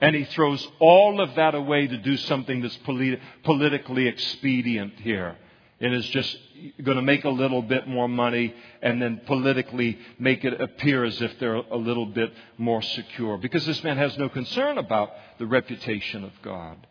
[0.00, 5.36] And he throws all of that away to do something that's polit- politically expedient here.
[5.78, 6.38] and It is just
[6.82, 11.20] going to make a little bit more money and then politically make it appear as
[11.20, 13.36] if they're a little bit more secure.
[13.36, 16.86] Because this man has no concern about the reputation of God.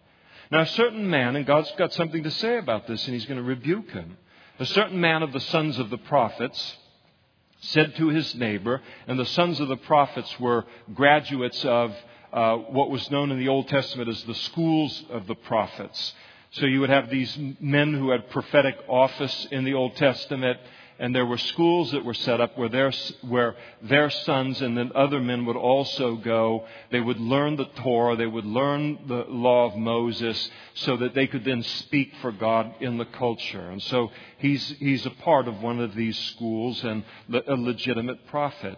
[0.52, 3.38] Now, a certain man, and God's got something to say about this, and he's going
[3.40, 4.18] to rebuke him.
[4.60, 6.78] A certain man of the sons of the prophets
[7.62, 11.96] said to his neighbor, and the sons of the prophets were graduates of
[12.34, 16.14] uh, what was known in the Old Testament as the schools of the prophets.
[16.52, 20.60] So you would have these men who had prophetic office in the Old Testament,
[21.00, 24.92] and there were schools that were set up where their, where their sons and then
[24.94, 26.66] other men would also go.
[26.92, 31.28] They would learn the Torah, they would learn the law of Moses, so that they
[31.28, 33.70] could then speak for God in the culture.
[33.70, 38.78] And so he's, he's a part of one of these schools and a legitimate prophet.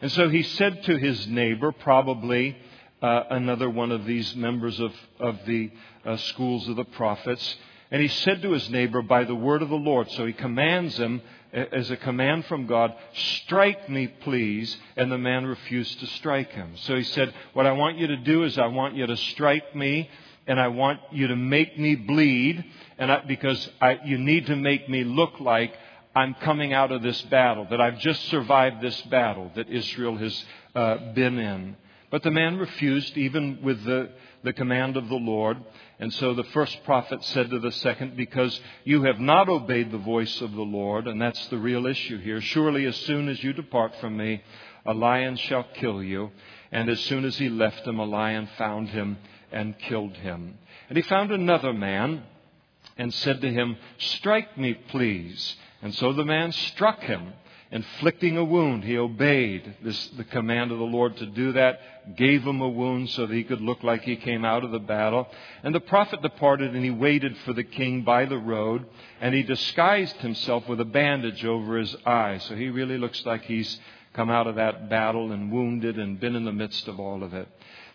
[0.00, 2.56] And so he said to his neighbor, probably
[3.02, 5.72] uh, another one of these members of, of the
[6.04, 7.56] uh, schools of the prophets,
[7.90, 10.98] and he said to his neighbor, by the word of the Lord, so he commands
[10.98, 14.76] him as a command from God, strike me, please.
[14.96, 16.76] And the man refused to strike him.
[16.76, 19.74] So he said, What I want you to do is I want you to strike
[19.74, 20.10] me,
[20.46, 22.64] and I want you to make me bleed,
[22.98, 25.72] and I, because I, you need to make me look like
[26.14, 30.44] I'm coming out of this battle, that I've just survived this battle that Israel has
[30.74, 31.76] uh, been in.
[32.10, 34.10] But the man refused, even with the,
[34.42, 35.58] the command of the Lord.
[35.98, 39.98] And so the first prophet said to the second, Because you have not obeyed the
[39.98, 42.40] voice of the Lord, and that's the real issue here.
[42.40, 44.42] Surely as soon as you depart from me,
[44.86, 46.30] a lion shall kill you.
[46.72, 49.18] And as soon as he left him, a lion found him
[49.52, 50.58] and killed him.
[50.88, 52.22] And he found another man
[52.96, 55.56] and said to him, Strike me, please.
[55.82, 57.34] And so the man struck him
[57.70, 58.84] inflicting a wound.
[58.84, 63.10] He obeyed this, the command of the Lord to do that, gave him a wound
[63.10, 65.26] so that he could look like he came out of the battle.
[65.62, 68.86] And the prophet departed and he waited for the king by the road
[69.20, 72.38] and he disguised himself with a bandage over his eye.
[72.38, 73.78] So he really looks like he's
[74.14, 77.34] come out of that battle and wounded and been in the midst of all of
[77.34, 77.48] it.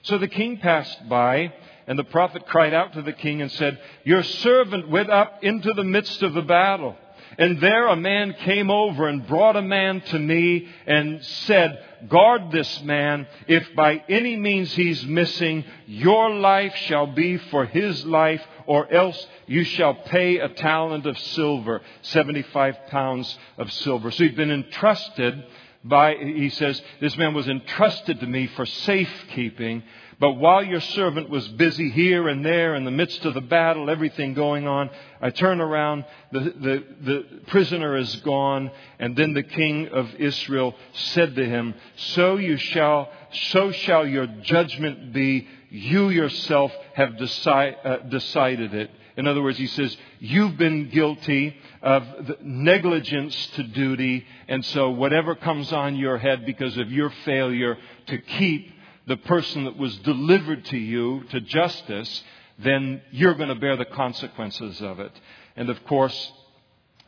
[0.04, 1.54] So the king passed by
[1.88, 5.74] and the prophet cried out to the king and said, Your servant went up into
[5.74, 6.96] the midst of the battle.
[7.38, 12.52] And there a man came over and brought a man to me and said, Guard
[12.52, 13.28] this man.
[13.48, 19.28] If by any means he's missing, your life shall be for his life, or else
[19.48, 24.12] you shall pay a talent of silver, 75 pounds of silver.
[24.12, 25.46] So he'd been entrusted
[25.84, 29.84] by, he says, this man was entrusted to me for safekeeping.
[30.20, 33.90] But while your servant was busy here and there in the midst of the battle,
[33.90, 34.90] everything going on,
[35.22, 40.76] I turn around, the, the, the prisoner is gone, and then the king of Israel
[40.94, 45.48] said to him, So you shall, so shall your judgment be.
[45.70, 48.92] You yourself have uh, decided it.
[49.16, 52.04] In other words, he says, You've been guilty of
[52.42, 58.18] negligence to duty, and so whatever comes on your head because of your failure to
[58.18, 58.73] keep
[59.08, 62.24] the person that was delivered to you to justice,
[62.60, 65.12] then you're going to bear the consequences of it.
[65.56, 66.32] And of course,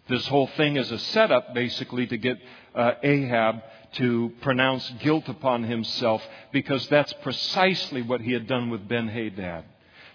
[0.07, 2.37] this whole thing is a setup basically to get
[2.75, 3.61] uh, Ahab
[3.93, 6.21] to pronounce guilt upon himself
[6.51, 9.63] because that's precisely what he had done with Ben Hadad.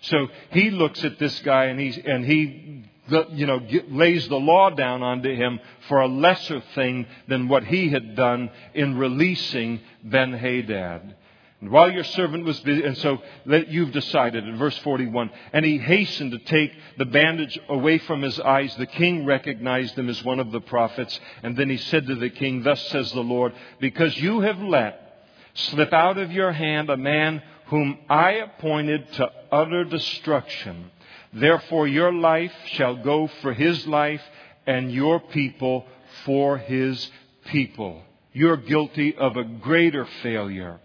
[0.02, 2.84] So he looks at this guy and he, and he
[3.32, 5.58] you know, lays the law down onto him
[5.88, 11.16] for a lesser thing than what he had done in releasing Ben Hadad.
[11.60, 15.76] And while your servant was busy, and so you've decided in verse 41, and he
[15.76, 18.74] hastened to take the bandage away from his eyes.
[18.76, 21.20] The king recognized him as one of the prophets.
[21.42, 25.26] And then he said to the king, Thus says the Lord, because you have let
[25.52, 30.90] slip out of your hand a man whom I appointed to utter destruction.
[31.34, 34.22] Therefore your life shall go for his life
[34.66, 35.86] and your people
[36.24, 37.10] for his
[37.46, 38.02] people.
[38.32, 40.80] You're guilty of a greater failure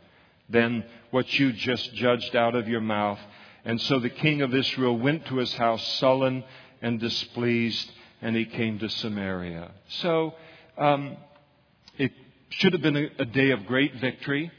[0.49, 3.19] than what you just judged out of your mouth.
[3.63, 6.43] And so the king of Israel went to his house sullen
[6.81, 7.91] and displeased,
[8.21, 9.71] and he came to Samaria.
[10.01, 10.33] So
[10.77, 11.17] um,
[11.97, 12.11] it
[12.49, 14.51] should have been a, a day of great victory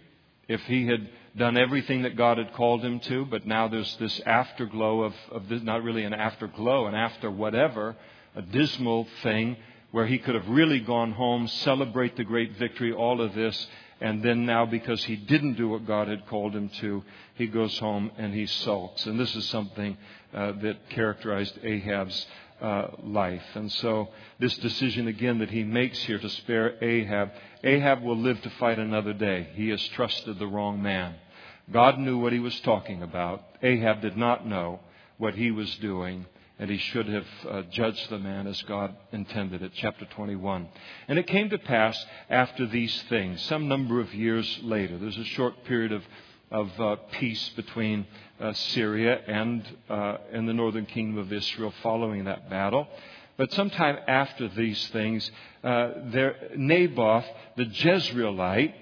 [0.49, 4.21] if he had done everything that God had called him to, but now there's this
[4.25, 7.95] afterglow of, of this, not really an afterglow, an after whatever,
[8.35, 9.57] a dismal thing
[9.91, 13.67] where he could have really gone home, celebrate the great victory, all of this,
[14.01, 17.03] and then now because he didn't do what God had called him to,
[17.35, 19.07] he goes home and he sulks.
[19.07, 19.97] And this is something
[20.35, 22.27] uh, that characterized Ahab's
[22.61, 23.45] uh, life.
[23.55, 27.31] And so, this decision again that he makes here to spare Ahab,
[27.65, 29.49] Ahab will live to fight another day.
[29.55, 31.15] He has trusted the wrong man.
[31.71, 33.43] God knew what he was talking about.
[33.63, 34.81] Ahab did not know
[35.19, 36.27] what he was doing,
[36.59, 39.73] and he should have uh, judged the man as God intended it.
[39.75, 40.69] Chapter 21.
[41.09, 45.25] And it came to pass after these things, some number of years later, there's a
[45.25, 46.03] short period of,
[46.51, 48.07] of uh, peace between
[48.41, 52.89] uh, Syria and, uh, and the northern kingdom of Israel following that battle.
[53.37, 55.31] But sometime after these things,
[55.63, 57.27] uh, there, Naboth,
[57.57, 58.73] the Jezreelite,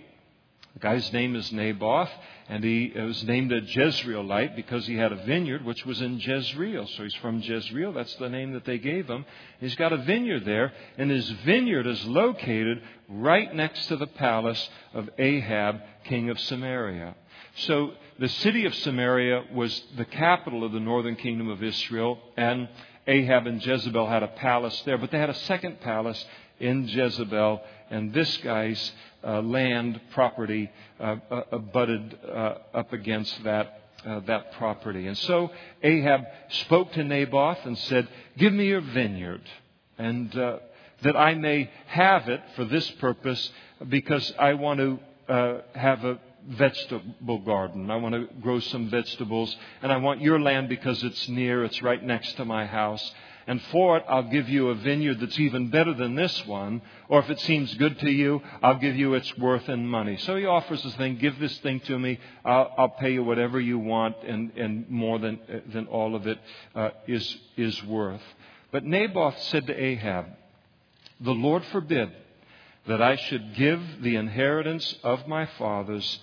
[0.75, 2.11] the guy's name is Naboth,
[2.49, 6.89] and he was named a Jezreelite because he had a vineyard which was in Jezreel.
[6.89, 7.93] So he's from Jezreel.
[7.93, 9.25] That's the name that they gave him.
[9.61, 14.69] He's got a vineyard there, and his vineyard is located right next to the palace
[14.93, 17.15] of Ahab, king of Samaria.
[17.59, 22.69] So the city of Samaria was the capital of the northern kingdom of Israel, and
[23.07, 26.25] Ahab and Jezebel had a palace there, but they had a second palace
[26.59, 27.61] in Jezebel,
[27.95, 28.93] and this guy's
[29.23, 30.69] uh, land property
[30.99, 33.81] uh, uh, abutted uh, up against that.
[34.05, 35.07] Uh, that property.
[35.07, 35.51] And so
[35.83, 39.41] Ahab spoke to Naboth and said, Give me your vineyard,
[39.97, 40.59] and uh,
[41.01, 43.51] that I may have it for this purpose,
[43.89, 44.99] because I want to
[45.75, 47.91] have a vegetable garden.
[47.91, 51.81] I want to grow some vegetables, and I want your land because it's near, it's
[51.81, 53.11] right next to my house.
[53.47, 56.83] And for it, I'll give you a vineyard that's even better than this one.
[57.09, 60.17] Or if it seems good to you, I'll give you its worth in money.
[60.19, 62.19] So he offers this thing, give this thing to me.
[62.45, 65.39] I'll, I'll pay you whatever you want and, and more than,
[65.73, 66.39] than all of it
[66.75, 68.23] uh, is is worth.
[68.73, 70.27] But Naboth said to Ahab,
[71.21, 72.11] The Lord forbid
[72.87, 76.19] that I should give the inheritance of my fathers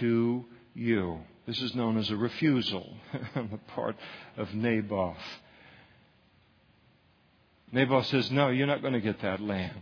[0.00, 0.44] to
[0.74, 1.20] you.
[1.46, 2.96] This is known as a refusal
[3.34, 3.96] on the part
[4.36, 5.16] of Naboth.
[7.72, 9.80] Naboth says, No, you're not going to get that land.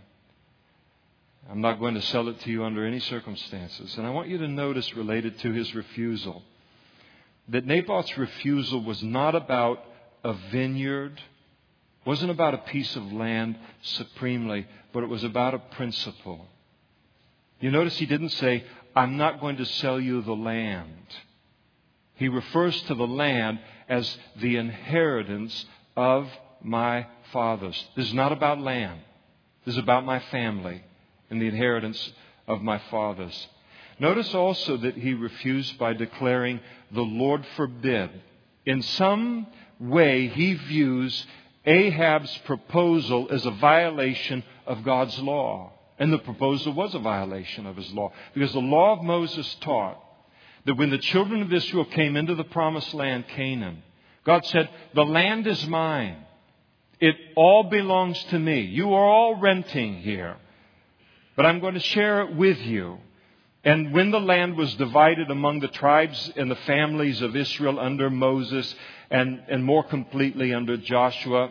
[1.50, 3.96] I'm not going to sell it to you under any circumstances.
[3.98, 6.42] And I want you to notice, related to his refusal,
[7.48, 9.84] that Naboth's refusal was not about
[10.22, 11.20] a vineyard,
[12.04, 16.46] wasn't about a piece of land supremely, but it was about a principle.
[17.58, 18.64] You notice he didn't say,
[18.94, 21.06] I'm not going to sell you the land.
[22.14, 25.66] He refers to the land as the inheritance
[25.96, 26.28] of
[26.64, 27.88] my fathers.
[27.96, 29.00] This is not about land.
[29.64, 30.82] This is about my family
[31.28, 32.12] and the inheritance
[32.46, 33.48] of my fathers.
[33.98, 38.10] Notice also that he refused by declaring, The Lord forbid.
[38.64, 39.46] In some
[39.78, 41.26] way, he views
[41.66, 45.72] Ahab's proposal as a violation of God's law.
[45.98, 50.02] And the proposal was a violation of his law because the law of Moses taught
[50.64, 53.82] that when the children of Israel came into the promised land, Canaan,
[54.24, 56.16] God said, The land is mine.
[57.00, 58.60] It all belongs to me.
[58.60, 60.36] You are all renting here.
[61.34, 62.98] But I'm going to share it with you.
[63.64, 68.08] And when the land was divided among the tribes and the families of Israel under
[68.10, 68.74] Moses
[69.10, 71.50] and, and more completely under Joshua,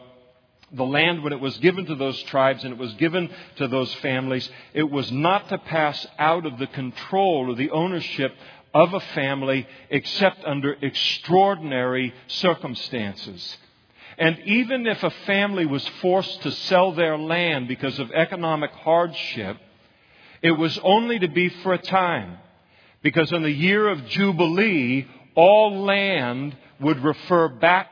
[0.71, 3.93] the land, when it was given to those tribes and it was given to those
[3.95, 8.35] families, it was not to pass out of the control or the ownership
[8.73, 13.57] of a family except under extraordinary circumstances.
[14.19, 19.57] And even if a family was forced to sell their land because of economic hardship,
[20.41, 22.37] it was only to be for a time.
[23.01, 27.87] Because in the year of Jubilee, all land would refer back,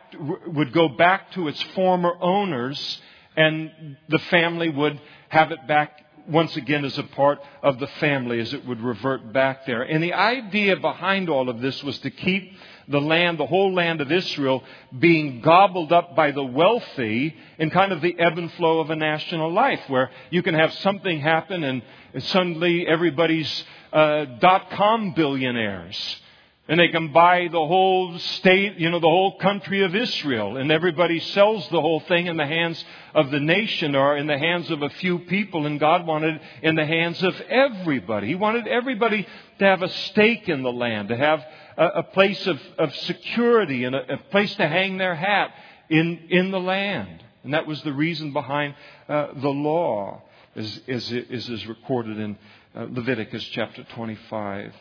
[0.48, 3.02] would go back to its former owners,
[3.38, 5.00] and the family would
[5.30, 9.32] have it back once again as a part of the family as it would revert
[9.32, 9.82] back there.
[9.82, 12.52] And the idea behind all of this was to keep
[12.88, 14.64] the land, the whole land of Israel,
[14.98, 18.96] being gobbled up by the wealthy in kind of the ebb and flow of a
[18.96, 21.82] national life, where you can have something happen and
[22.24, 26.22] suddenly everybody's uh, dot com billionaires
[26.70, 30.58] and they can buy the whole state, you know, the whole country of Israel.
[30.58, 32.84] And everybody sells the whole thing in the hands
[33.16, 35.66] of the nation or in the hands of a few people.
[35.66, 38.28] And God wanted in the hands of everybody.
[38.28, 39.26] He wanted everybody
[39.60, 41.46] to have a stake in the land, to have
[41.78, 45.52] a, place of, of security and a, a, place to hang their hat
[45.90, 47.24] in, in the land.
[47.44, 48.76] And that was the reason behind
[49.08, 50.24] uh, the law,
[50.56, 52.38] as, as, as is recorded in
[52.76, 54.74] uh, Leviticus chapter 25.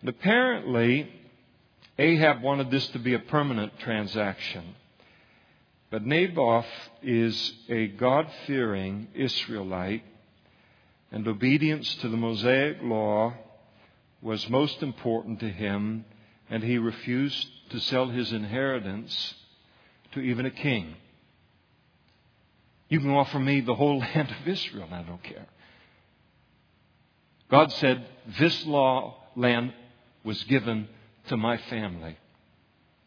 [0.00, 1.10] And apparently,
[1.98, 4.76] Ahab wanted this to be a permanent transaction.
[5.90, 6.66] But Naboth
[7.02, 10.04] is a God fearing Israelite,
[11.10, 13.34] and obedience to the Mosaic law
[14.20, 16.04] was most important to him,
[16.50, 19.34] and he refused to sell his inheritance
[20.12, 20.94] to even a king.
[22.88, 25.46] You can offer me the whole land of Israel, I don't care.
[27.50, 28.04] God said,
[28.38, 29.72] This law land
[30.24, 30.88] was given
[31.28, 32.16] to my family.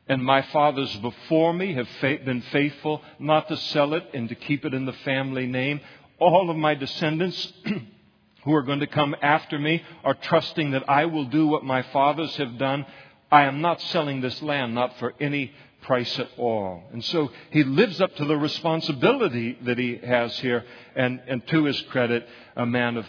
[0.08, 4.66] And my fathers before me have been faithful not to sell it and to keep
[4.66, 5.82] it in the family name.
[6.20, 7.54] All of my descendants
[8.44, 11.84] who are going to come after me are trusting that I will do what my
[11.94, 12.86] fathers have done.
[13.32, 15.51] I am not selling this land, not for any
[15.82, 16.84] price at all.
[16.91, 20.65] And so he lives up to the responsibility that he has here,
[20.95, 23.05] and, and to his credit, a man of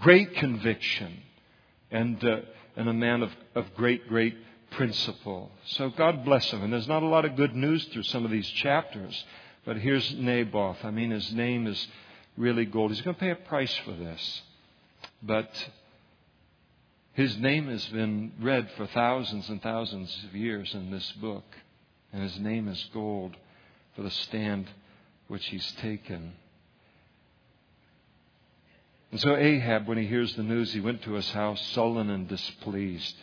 [0.00, 1.20] great conviction
[1.90, 2.40] and, uh,
[2.76, 4.36] and a man of, of great, great
[4.70, 5.50] principle.
[5.66, 6.62] So God bless him.
[6.62, 9.24] And there's not a lot of good news through some of these chapters.
[9.64, 10.84] But here's Naboth.
[10.84, 11.86] I mean, his name is
[12.36, 12.90] really gold.
[12.90, 14.42] He's going to pay a price for this.
[15.22, 15.50] But
[17.14, 21.44] his name has been read for thousands and thousands of years in this book.
[22.12, 23.36] And his name is gold
[23.94, 24.68] for the stand
[25.28, 26.32] which he's taken.
[29.12, 32.28] And so Ahab, when he hears the news, he went to his house sullen and
[32.28, 33.14] displeased.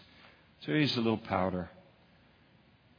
[0.65, 1.69] So he's a little powder.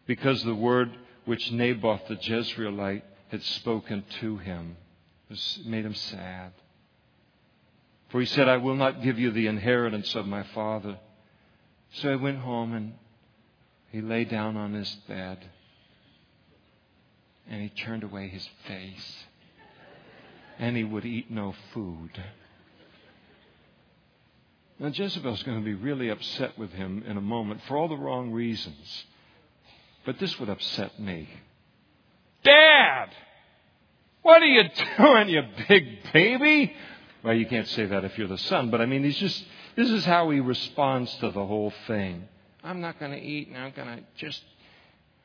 [0.07, 0.91] Because the word
[1.25, 4.77] which Naboth the Jezreelite had spoken to him
[5.65, 6.53] made him sad.
[8.13, 10.99] For he said, I will not give you the inheritance of my father.
[11.95, 12.93] So he went home and
[13.91, 15.39] he lay down on his bed
[17.49, 19.25] and he turned away his face
[20.59, 22.23] and he would eat no food.
[24.79, 27.97] Now, Jezebel's going to be really upset with him in a moment for all the
[27.97, 29.05] wrong reasons.
[30.05, 31.29] But this would upset me.
[32.45, 33.07] Dad!
[34.23, 34.65] What are you
[34.99, 36.75] doing, you big baby?
[37.23, 39.45] Well, you can't say that if you're the son, but I mean, he's just,
[39.77, 42.29] this is how he responds to the whole thing.
[42.65, 44.43] I'm not going to eat and I'm going to just,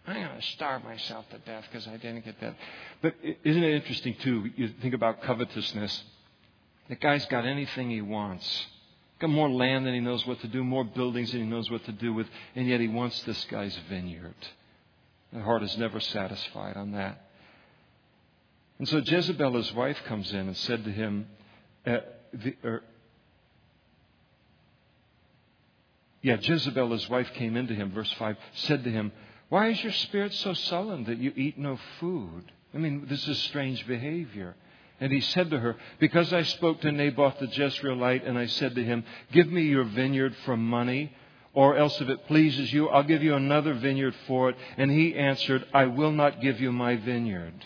[0.05, 2.55] I'm going to starve myself to death because I didn't get that.
[3.01, 4.49] But isn't it interesting, too?
[4.55, 6.03] You think about covetousness.
[6.87, 8.65] The guy's got anything he wants.
[9.19, 11.83] Got more land than he knows what to do, more buildings than he knows what
[11.85, 14.35] to do with, and yet he wants this guy's vineyard.
[15.33, 17.23] The heart is never satisfied on that.
[18.79, 21.27] And so Jezebel, his wife, comes in and said to him,
[21.87, 22.83] the, er,
[26.21, 29.11] yeah, Jezebel, his wife, came into him, verse 5, said to him,
[29.49, 32.51] Why is your spirit so sullen that you eat no food?
[32.73, 34.55] I mean, this is strange behavior.
[34.99, 38.75] And he said to her, Because I spoke to Naboth the Jezreelite, and I said
[38.75, 41.13] to him, Give me your vineyard for money,
[41.53, 44.57] or else if it pleases you, I'll give you another vineyard for it.
[44.77, 47.65] And he answered, I will not give you my vineyard.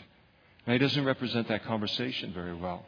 [0.68, 2.86] Now, he doesn't represent that conversation very well.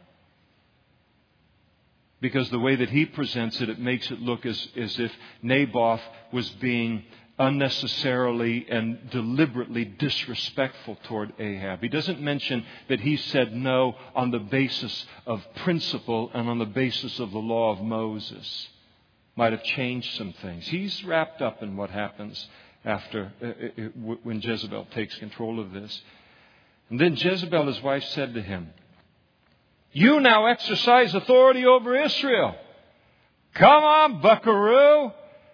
[2.24, 5.12] Because the way that he presents it, it makes it look as, as if
[5.42, 6.00] Naboth
[6.32, 7.04] was being
[7.38, 11.82] unnecessarily and deliberately disrespectful toward Ahab.
[11.82, 16.66] He doesn't mention that he said no on the basis of principle and on the
[16.66, 18.70] basis of the law of Moses.
[19.36, 20.66] Might have changed some things.
[20.66, 22.48] He's wrapped up in what happens
[22.86, 26.02] after uh, uh, uh when Jezebel takes control of this.
[26.90, 28.70] And then Jezebel, his wife, said to him,
[29.94, 32.56] You now exercise authority over Israel.
[33.54, 35.12] Come on, buckaroo.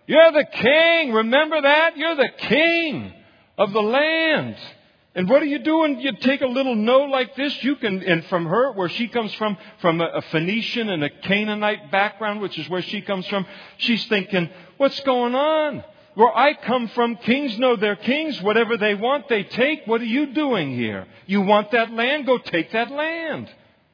[0.08, 1.14] You're the king.
[1.14, 1.98] Remember that?
[1.98, 3.14] You're the king
[3.58, 4.56] of the land.
[5.14, 6.00] And what are you doing?
[6.00, 9.34] You take a little no like this, you can, and from her, where she comes
[9.34, 13.46] from, from a Phoenician and a Canaanite background, which is where she comes from,
[13.78, 15.84] she's thinking, what's going on?
[16.16, 18.42] Where I come from, kings know they're kings.
[18.42, 19.86] Whatever they want, they take.
[19.86, 21.08] What are you doing here?
[21.26, 22.26] You want that land?
[22.26, 23.50] Go take that land.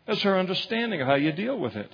[0.08, 1.92] That's her understanding of how you deal with it.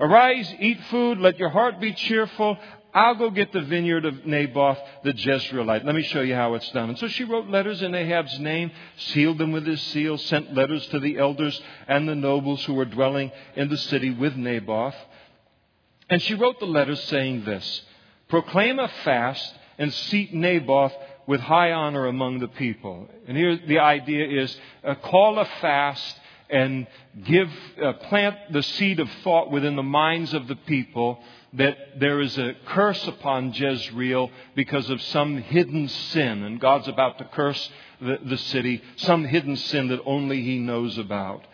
[0.00, 2.58] Arise, eat food, let your heart be cheerful.
[2.94, 5.84] I'll go get the vineyard of Naboth the Jezreelite.
[5.84, 6.90] Let me show you how it's done.
[6.90, 10.86] And so she wrote letters in Ahab's name, sealed them with his seal, sent letters
[10.88, 11.58] to the elders
[11.88, 14.96] and the nobles who were dwelling in the city with Naboth.
[16.10, 17.82] And she wrote the letters saying this
[18.28, 20.92] Proclaim a fast and seat Naboth
[21.26, 23.08] with high honor among the people.
[23.26, 26.18] And here the idea is uh, call a fast
[26.52, 26.86] and
[27.24, 27.50] give,
[27.82, 31.18] uh, plant the seed of thought within the minds of the people
[31.54, 37.18] that there is a curse upon Jezreel because of some hidden sin, and God's about
[37.18, 41.46] to curse the, the city, some hidden sin that only He knows about.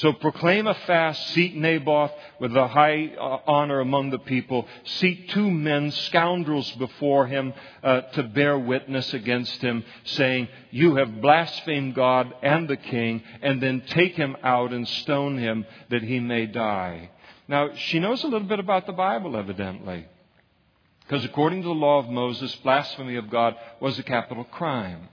[0.00, 5.28] So proclaim a fast, seat Naboth with a high uh, honor among the people, seat
[5.28, 7.52] two men, scoundrels before him,
[7.84, 13.62] uh, to bear witness against him, saying, You have blasphemed God and the king, and
[13.62, 17.10] then take him out and stone him that he may die.
[17.46, 20.06] Now, she knows a little bit about the Bible, evidently.
[21.00, 25.10] Because according to the law of Moses, blasphemy of God was a capital crime.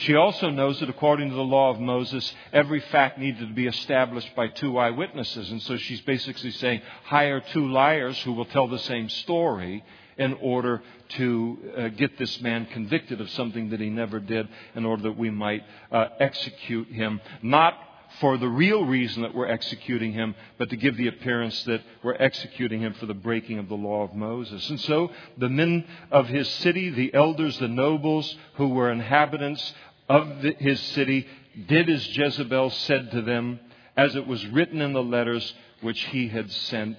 [0.00, 3.66] She also knows that according to the law of Moses, every fact needed to be
[3.66, 5.50] established by two eyewitnesses.
[5.50, 9.82] And so she's basically saying, hire two liars who will tell the same story
[10.16, 14.84] in order to uh, get this man convicted of something that he never did, in
[14.84, 17.20] order that we might uh, execute him.
[17.42, 17.74] Not
[18.20, 22.14] for the real reason that we're executing him, but to give the appearance that we're
[22.14, 24.68] executing him for the breaking of the law of Moses.
[24.70, 29.74] And so the men of his city, the elders, the nobles who were inhabitants
[30.08, 31.26] of the, his city,
[31.66, 33.60] did as Jezebel said to them,
[33.96, 36.96] as it was written in the letters which he had sent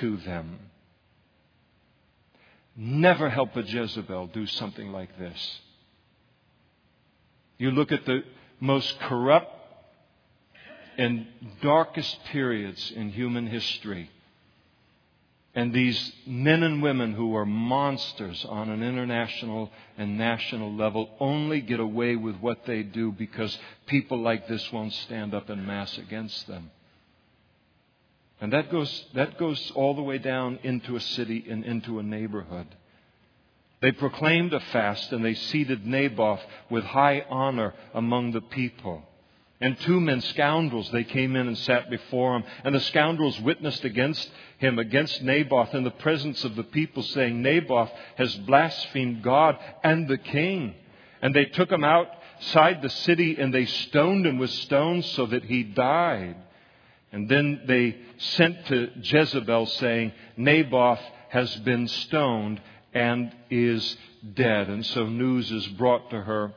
[0.00, 0.58] to them.
[2.76, 5.60] Never help a Jezebel do something like this.
[7.58, 8.22] You look at the
[8.60, 9.54] most corrupt
[10.98, 11.26] and
[11.60, 14.10] darkest periods in human history.
[15.54, 21.60] And these men and women who are monsters on an international and national level only
[21.60, 25.98] get away with what they do because people like this won't stand up in mass
[25.98, 26.70] against them.
[28.40, 32.02] And that goes, that goes all the way down into a city and into a
[32.02, 32.66] neighborhood.
[33.82, 36.40] They proclaimed a fast and they seated Naboth
[36.70, 39.02] with high honor among the people.
[39.62, 42.42] And two men, scoundrels, they came in and sat before him.
[42.64, 47.40] And the scoundrels witnessed against him, against Naboth, in the presence of the people, saying,
[47.40, 50.74] Naboth has blasphemed God and the king.
[51.22, 55.44] And they took him outside the city and they stoned him with stones so that
[55.44, 56.34] he died.
[57.12, 62.60] And then they sent to Jezebel saying, Naboth has been stoned
[62.92, 63.96] and is
[64.34, 64.68] dead.
[64.68, 66.52] And so news is brought to her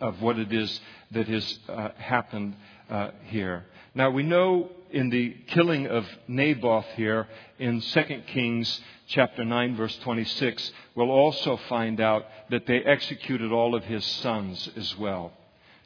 [0.00, 0.80] of what it is
[1.10, 2.54] that has uh, happened
[2.90, 3.66] uh, here.
[3.94, 7.26] Now we know in the killing of Naboth here
[7.58, 13.74] in 2 Kings chapter 9 verse 26, we'll also find out that they executed all
[13.74, 15.32] of his sons as well.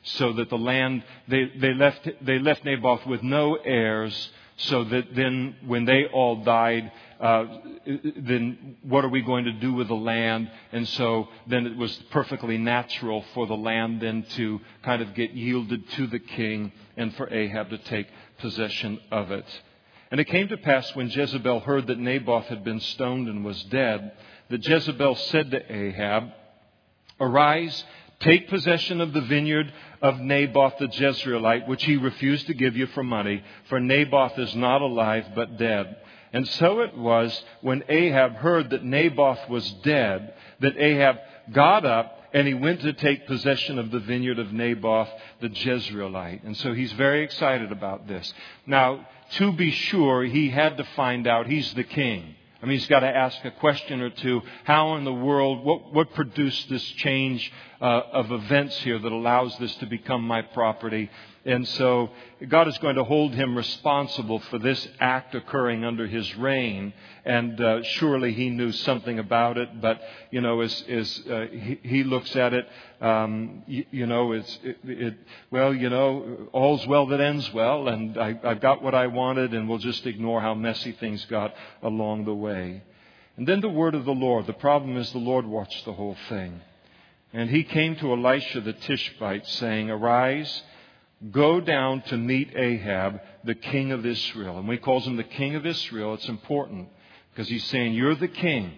[0.04, 5.14] So that the land, they, they left, they left Naboth with no heirs, so that
[5.14, 7.44] then when they all died, uh,
[8.16, 10.50] then what are we going to do with the land?
[10.72, 15.32] And so then it was perfectly natural for the land then to kind of get
[15.32, 19.46] yielded to the king and for Ahab to take possession of it.
[20.10, 23.62] And it came to pass when Jezebel heard that Naboth had been stoned and was
[23.64, 24.12] dead,
[24.50, 26.30] that Jezebel said to Ahab,
[27.18, 27.84] Arise,
[28.22, 32.86] take possession of the vineyard of Naboth the Jezreelite, which he refused to give you
[32.88, 35.96] for money, for Naboth is not alive but dead.
[36.32, 41.18] And so it was when Ahab heard that Naboth was dead, that Ahab
[41.52, 45.10] got up and he went to take possession of the vineyard of Naboth
[45.40, 46.44] the Jezreelite.
[46.44, 48.32] And so he's very excited about this.
[48.66, 52.34] Now, to be sure, he had to find out he's the king.
[52.62, 54.40] I mean, he's got to ask a question or two.
[54.62, 59.58] How in the world, what, what produced this change uh, of events here that allows
[59.58, 61.10] this to become my property?
[61.44, 62.10] And so
[62.46, 66.92] God is going to hold him responsible for this act occurring under his reign.
[67.24, 69.80] And uh, surely he knew something about it.
[69.80, 70.00] But,
[70.30, 72.68] you know, as, as uh, he, he, looks at it,
[73.02, 75.14] um, you, you, know, it's, it, it,
[75.50, 77.88] well, you know, all's well that ends well.
[77.88, 81.54] And I, I've got what I wanted, and we'll just ignore how messy things got
[81.82, 82.82] along the way.
[83.36, 84.46] And then the word of the Lord.
[84.46, 86.60] The problem is the Lord watched the whole thing.
[87.32, 90.62] And he came to Elisha the Tishbite, saying, Arise
[91.30, 94.58] Go down to meet Ahab, the king of Israel.
[94.58, 96.88] And when he calls him the king of Israel, it's important
[97.30, 98.72] because he's saying, You're the king.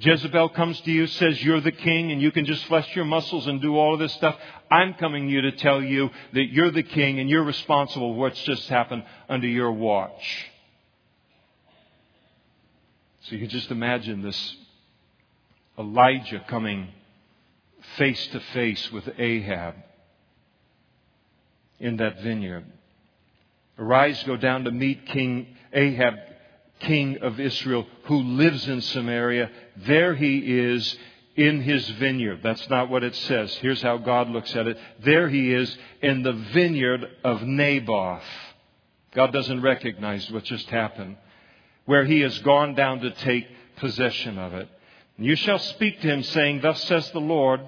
[0.00, 3.46] Jezebel comes to you, says you're the king, and you can just flex your muscles
[3.46, 4.36] and do all of this stuff.
[4.70, 8.18] I'm coming to you to tell you that you're the king and you're responsible for
[8.18, 10.50] what's just happened under your watch.
[13.22, 14.56] So you can just imagine this
[15.78, 16.88] Elijah coming
[17.96, 19.74] face to face with Ahab
[21.78, 22.64] in that vineyard.
[23.78, 26.14] Arise, go down to meet King Ahab,
[26.80, 29.50] king of Israel, who lives in Samaria.
[29.76, 30.96] There he is
[31.36, 32.40] in his vineyard.
[32.42, 33.54] That's not what it says.
[33.56, 34.78] Here's how God looks at it.
[35.00, 38.24] There he is in the vineyard of Naboth.
[39.14, 41.16] God doesn't recognize what just happened.
[41.84, 43.46] Where he has gone down to take
[43.76, 44.68] possession of it.
[45.18, 47.60] You shall speak to him, saying, Thus says the Lord,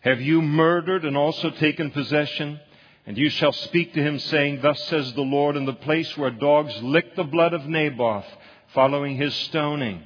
[0.00, 2.58] Have you murdered and also taken possession?
[3.06, 6.30] And you shall speak to him, saying, Thus says the Lord, in the place where
[6.30, 8.26] dogs licked the blood of Naboth,
[8.74, 10.04] following his stoning.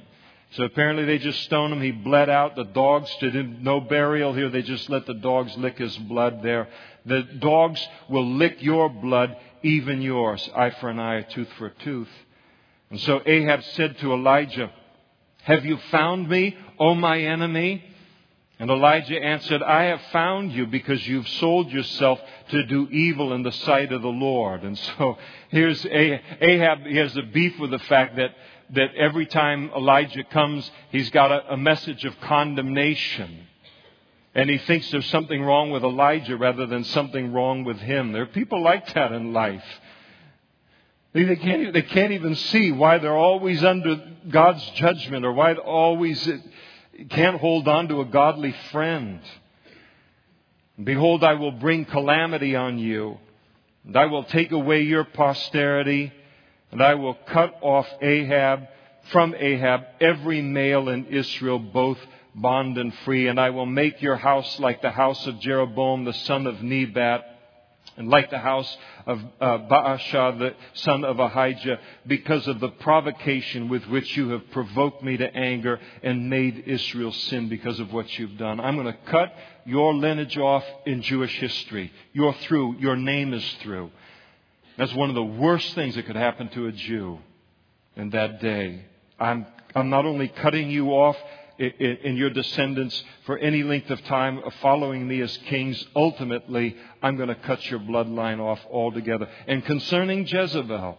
[0.55, 1.81] So apparently they just stoned him.
[1.81, 2.55] He bled out.
[2.55, 4.49] The dogs did no burial here.
[4.49, 6.69] They just let the dogs lick his blood there.
[7.05, 10.49] The dogs will lick your blood, even yours.
[10.55, 12.09] Eye for an eye, tooth for a tooth.
[12.89, 14.71] And so Ahab said to Elijah,
[15.43, 17.83] Have you found me, O my enemy?
[18.57, 23.43] And Elijah answered, I have found you because you've sold yourself to do evil in
[23.43, 24.63] the sight of the Lord.
[24.63, 25.17] And so
[25.49, 28.33] here's Ahab, he has a beef with the fact that,
[28.71, 33.47] that every time Elijah comes, he's got a, a message of condemnation.
[34.33, 38.11] And he thinks there's something wrong with Elijah rather than something wrong with him.
[38.11, 39.63] There are people like that in life.
[41.13, 43.95] They can't, they can't even see why they're always under
[44.27, 46.29] God's judgment or why they always
[47.09, 49.21] can't hold on to a godly friend.
[50.81, 53.17] Behold, I will bring calamity on you,
[53.85, 56.11] and I will take away your posterity,
[56.71, 58.67] and I will cut off Ahab
[59.11, 61.99] from Ahab every male in Israel, both
[62.33, 66.13] bond and free, and I will make your house like the house of Jeroboam the
[66.13, 67.35] son of Nebat
[67.97, 73.69] and like the house of uh, Baasha, the son of Ahijah, because of the provocation
[73.69, 78.19] with which you have provoked me to anger and made Israel sin because of what
[78.19, 78.59] you've done.
[78.59, 79.33] I'm going to cut
[79.65, 81.91] your lineage off in Jewish history.
[82.11, 82.79] You're through.
[82.79, 83.91] Your name is through.
[84.77, 87.19] That's one of the worst things that could happen to a Jew
[87.95, 88.85] in that day.
[89.17, 91.15] I'm, I'm not only cutting you off
[91.57, 97.15] in your descendants for any length of time of following me as kings, ultimately, I'm
[97.15, 99.29] going to cut your bloodline off altogether.
[99.47, 100.97] And concerning Jezebel,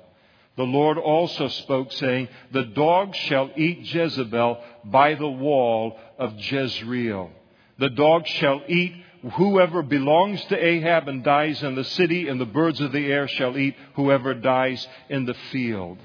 [0.57, 7.31] the Lord also spoke, saying, The dogs shall eat Jezebel by the wall of Jezreel.
[7.79, 8.95] The dogs shall eat
[9.35, 13.29] whoever belongs to Ahab and dies in the city, and the birds of the air
[13.29, 15.99] shall eat whoever dies in the field.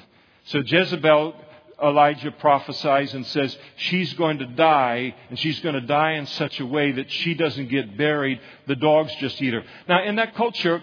[0.45, 1.35] So Jezebel
[1.81, 6.59] Elijah prophesies and says she's going to die, and she's going to die in such
[6.59, 8.39] a way that she doesn't get buried.
[8.67, 9.63] The dogs just eat her.
[9.87, 10.81] Now, in that culture,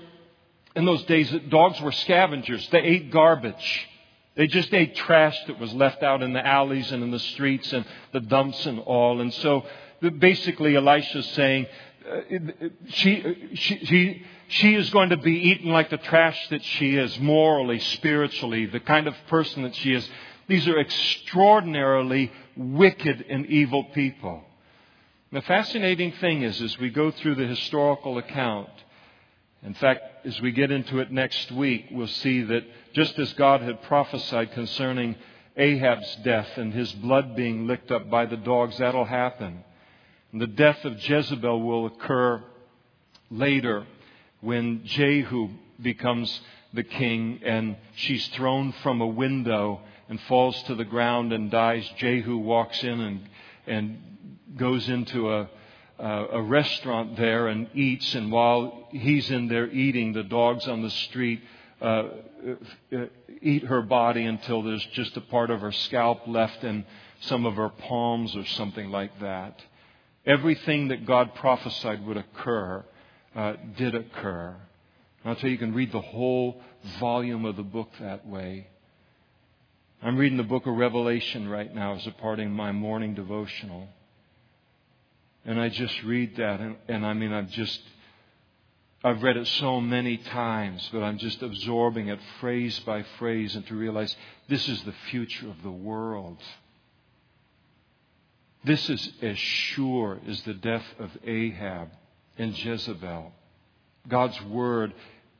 [0.74, 2.68] in those days, dogs were scavengers.
[2.70, 3.89] They ate garbage.
[4.34, 7.72] They just ate trash that was left out in the alleys and in the streets
[7.72, 9.20] and the dumps and all.
[9.20, 9.64] And so,
[10.18, 11.66] basically, Elisha's saying
[12.09, 16.65] Uh, she, uh, she, she, she is going to be eaten like the trash that
[16.65, 20.09] she is, morally, spiritually, the kind of person that she is.
[20.47, 24.43] These are extraordinarily wicked and evil people.
[25.31, 28.71] The fascinating thing is, as we go through the historical account,
[29.63, 33.61] in fact, as we get into it next week, we'll see that just as God
[33.61, 35.17] had prophesied concerning
[35.57, 39.65] Ahab's death and his blood being licked up by the dogs, that'll happen.
[40.33, 42.43] And the death of Jezebel will occur
[43.31, 43.87] later
[44.41, 45.49] when Jehu
[45.81, 46.41] becomes
[46.74, 51.89] the king and she's thrown from a window and falls to the ground and dies.
[51.97, 53.29] Jehu walks in and,
[53.66, 54.03] and
[54.57, 55.49] goes into a,
[55.99, 58.14] a restaurant there and eats.
[58.14, 61.41] And while he's in there eating, the dogs on the street
[61.81, 62.05] uh,
[62.93, 63.07] uh,
[63.41, 66.85] eat her body until there's just a part of her scalp left and
[67.20, 69.61] some of her palms or something like that.
[70.29, 72.85] Everything that God prophesied would occur
[73.35, 74.55] uh, did occur.
[75.22, 76.61] And I'll tell you, you can read the whole
[77.01, 78.68] volume of the book that way.
[80.03, 83.89] I'm reading the book of Revelation right now as a part of my morning devotional.
[85.45, 87.81] And I just read that, and, and I mean, I've just,
[89.03, 93.66] I've read it so many times, but I'm just absorbing it phrase by phrase and
[93.68, 94.14] to realize
[94.49, 96.37] this is the future of the world.
[98.65, 101.91] This is as sure as the death of Ahab
[102.37, 103.33] and Jezebel.
[104.09, 104.93] God's word,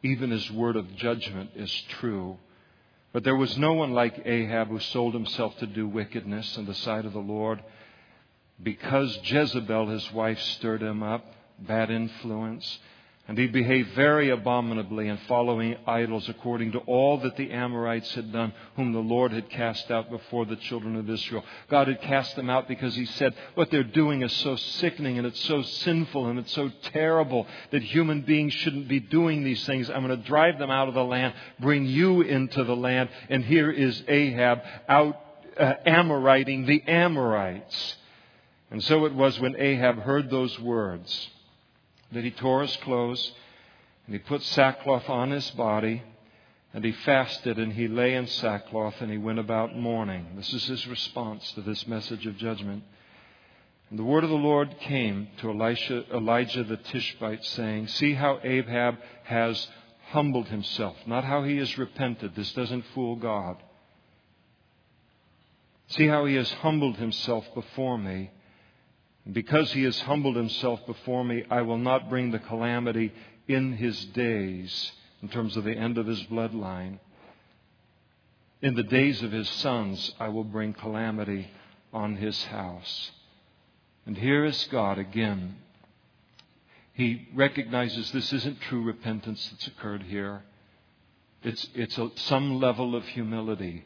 [0.03, 2.39] even his word of judgment, is true.
[3.12, 6.75] But there was no one like Ahab who sold himself to do wickedness in the
[6.75, 7.62] sight of the Lord.
[8.62, 11.25] Because Jezebel, his wife, stirred him up,
[11.59, 12.79] bad influence,
[13.29, 18.33] and he behaved very abominably in following idols according to all that the Amorites had
[18.33, 21.45] done, whom the Lord had cast out before the children of Israel.
[21.68, 25.26] God had cast them out because he said, What they're doing is so sickening and
[25.26, 29.91] it's so sinful and it's so terrible that human beings shouldn't be doing these things.
[29.91, 33.11] I'm going to drive them out of the land, bring you into the land.
[33.29, 35.20] And here is Ahab out
[35.61, 37.97] uh, Amoriting the Amorites.
[38.70, 41.29] And so it was when Ahab heard those words
[42.13, 43.33] that he tore his clothes
[44.07, 46.03] and he put sackcloth on his body
[46.73, 50.27] and he fasted and he lay in sackcloth and he went about mourning.
[50.37, 52.83] This is his response to this message of judgment.
[53.91, 58.39] And the word of the Lord came to Elisha, Elijah the Tishbite, saying, See how
[58.45, 59.67] Ahab has
[60.11, 62.35] humbled himself, not how he has repented.
[62.35, 63.57] This doesn't fool God.
[65.89, 68.31] See how he has humbled himself before me.
[69.31, 73.12] Because he has humbled himself before me, I will not bring the calamity
[73.47, 76.99] in his days, in terms of the end of his bloodline.
[78.62, 81.51] In the days of his sons, I will bring calamity
[81.93, 83.11] on his house.
[84.07, 85.57] And here is God again.
[86.95, 90.43] He recognizes this isn't true repentance that's occurred here.
[91.43, 93.85] It's, it's a, some level of humility.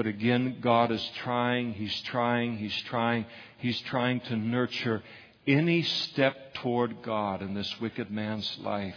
[0.00, 3.26] But again, God is trying, He's trying, He's trying,
[3.58, 5.02] He's trying to nurture
[5.46, 8.96] any step toward God in this wicked man's life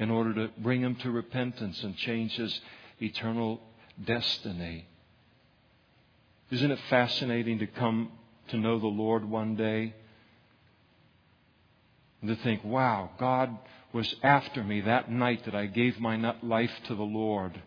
[0.00, 2.60] in order to bring him to repentance and change his
[3.00, 3.60] eternal
[4.04, 4.88] destiny.
[6.50, 8.10] Isn't it fascinating to come
[8.48, 9.94] to know the Lord one day?
[12.20, 13.56] And to think, wow, God
[13.92, 17.62] was after me that night that I gave my life to the Lord.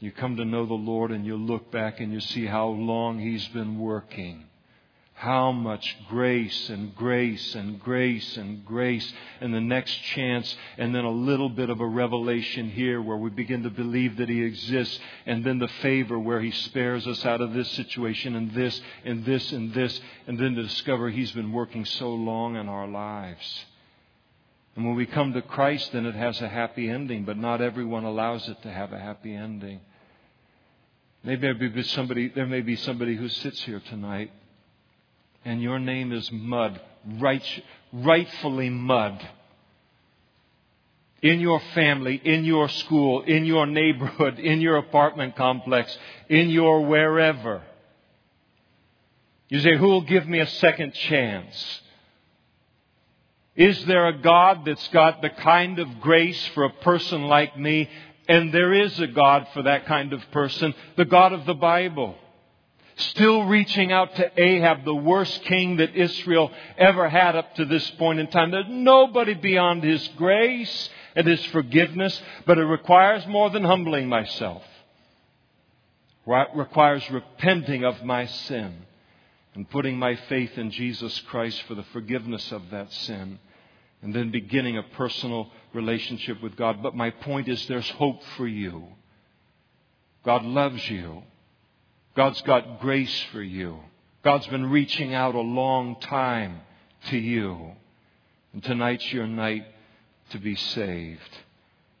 [0.00, 3.18] You come to know the Lord and you look back and you see how long
[3.18, 4.46] He's been working.
[5.12, 11.04] How much grace and grace and grace and grace and the next chance and then
[11.04, 14.98] a little bit of a revelation here where we begin to believe that He exists
[15.26, 19.26] and then the favor where He spares us out of this situation and this and
[19.26, 23.66] this and this and then to discover He's been working so long in our lives.
[24.76, 28.04] And when we come to Christ, then it has a happy ending, but not everyone
[28.04, 29.80] allows it to have a happy ending.
[31.22, 34.30] Maybe there may be somebody, there may be somebody who sits here tonight
[35.44, 36.80] and your name is mud,
[37.18, 37.62] right,
[37.92, 39.26] rightfully mud.
[41.22, 45.96] In your family, in your school, in your neighborhood, in your apartment complex,
[46.30, 47.62] in your wherever.
[49.50, 51.80] You say, Who will give me a second chance?
[53.54, 57.90] Is there a God that's got the kind of grace for a person like me
[58.30, 62.14] and there is a God for that kind of person, the God of the Bible.
[62.94, 67.90] Still reaching out to Ahab, the worst king that Israel ever had up to this
[67.92, 68.52] point in time.
[68.52, 74.62] There's nobody beyond his grace and his forgiveness, but it requires more than humbling myself.
[76.24, 78.76] It requires repenting of my sin
[79.56, 83.40] and putting my faith in Jesus Christ for the forgiveness of that sin
[84.02, 86.82] and then beginning a personal relationship with God.
[86.82, 88.84] But my point is there's hope for you.
[90.24, 91.22] God loves you.
[92.16, 93.78] God's got grace for you.
[94.22, 96.60] God's been reaching out a long time
[97.06, 97.72] to you.
[98.52, 99.64] And tonight's your night
[100.30, 101.38] to be saved.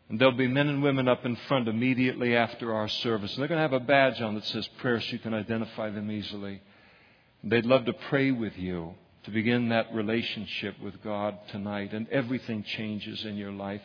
[0.08, 3.32] And there'll be men and women up in front immediately after our service.
[3.32, 5.90] And they're going to have a badge on that says prayer so you can identify
[5.90, 6.60] them easily.
[7.42, 8.94] And they'd love to pray with you
[9.24, 13.82] to begin that relationship with God tonight, and everything changes in your life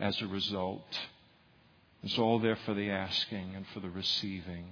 [0.00, 0.98] as a result.
[2.02, 4.66] It's all there for the asking and for the receiving.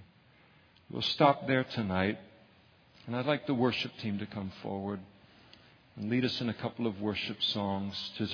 [0.90, 2.18] We'll stop there tonight,
[3.06, 5.00] and I'd like the worship team to come forward
[5.96, 8.26] and lead us in a couple of worship songs to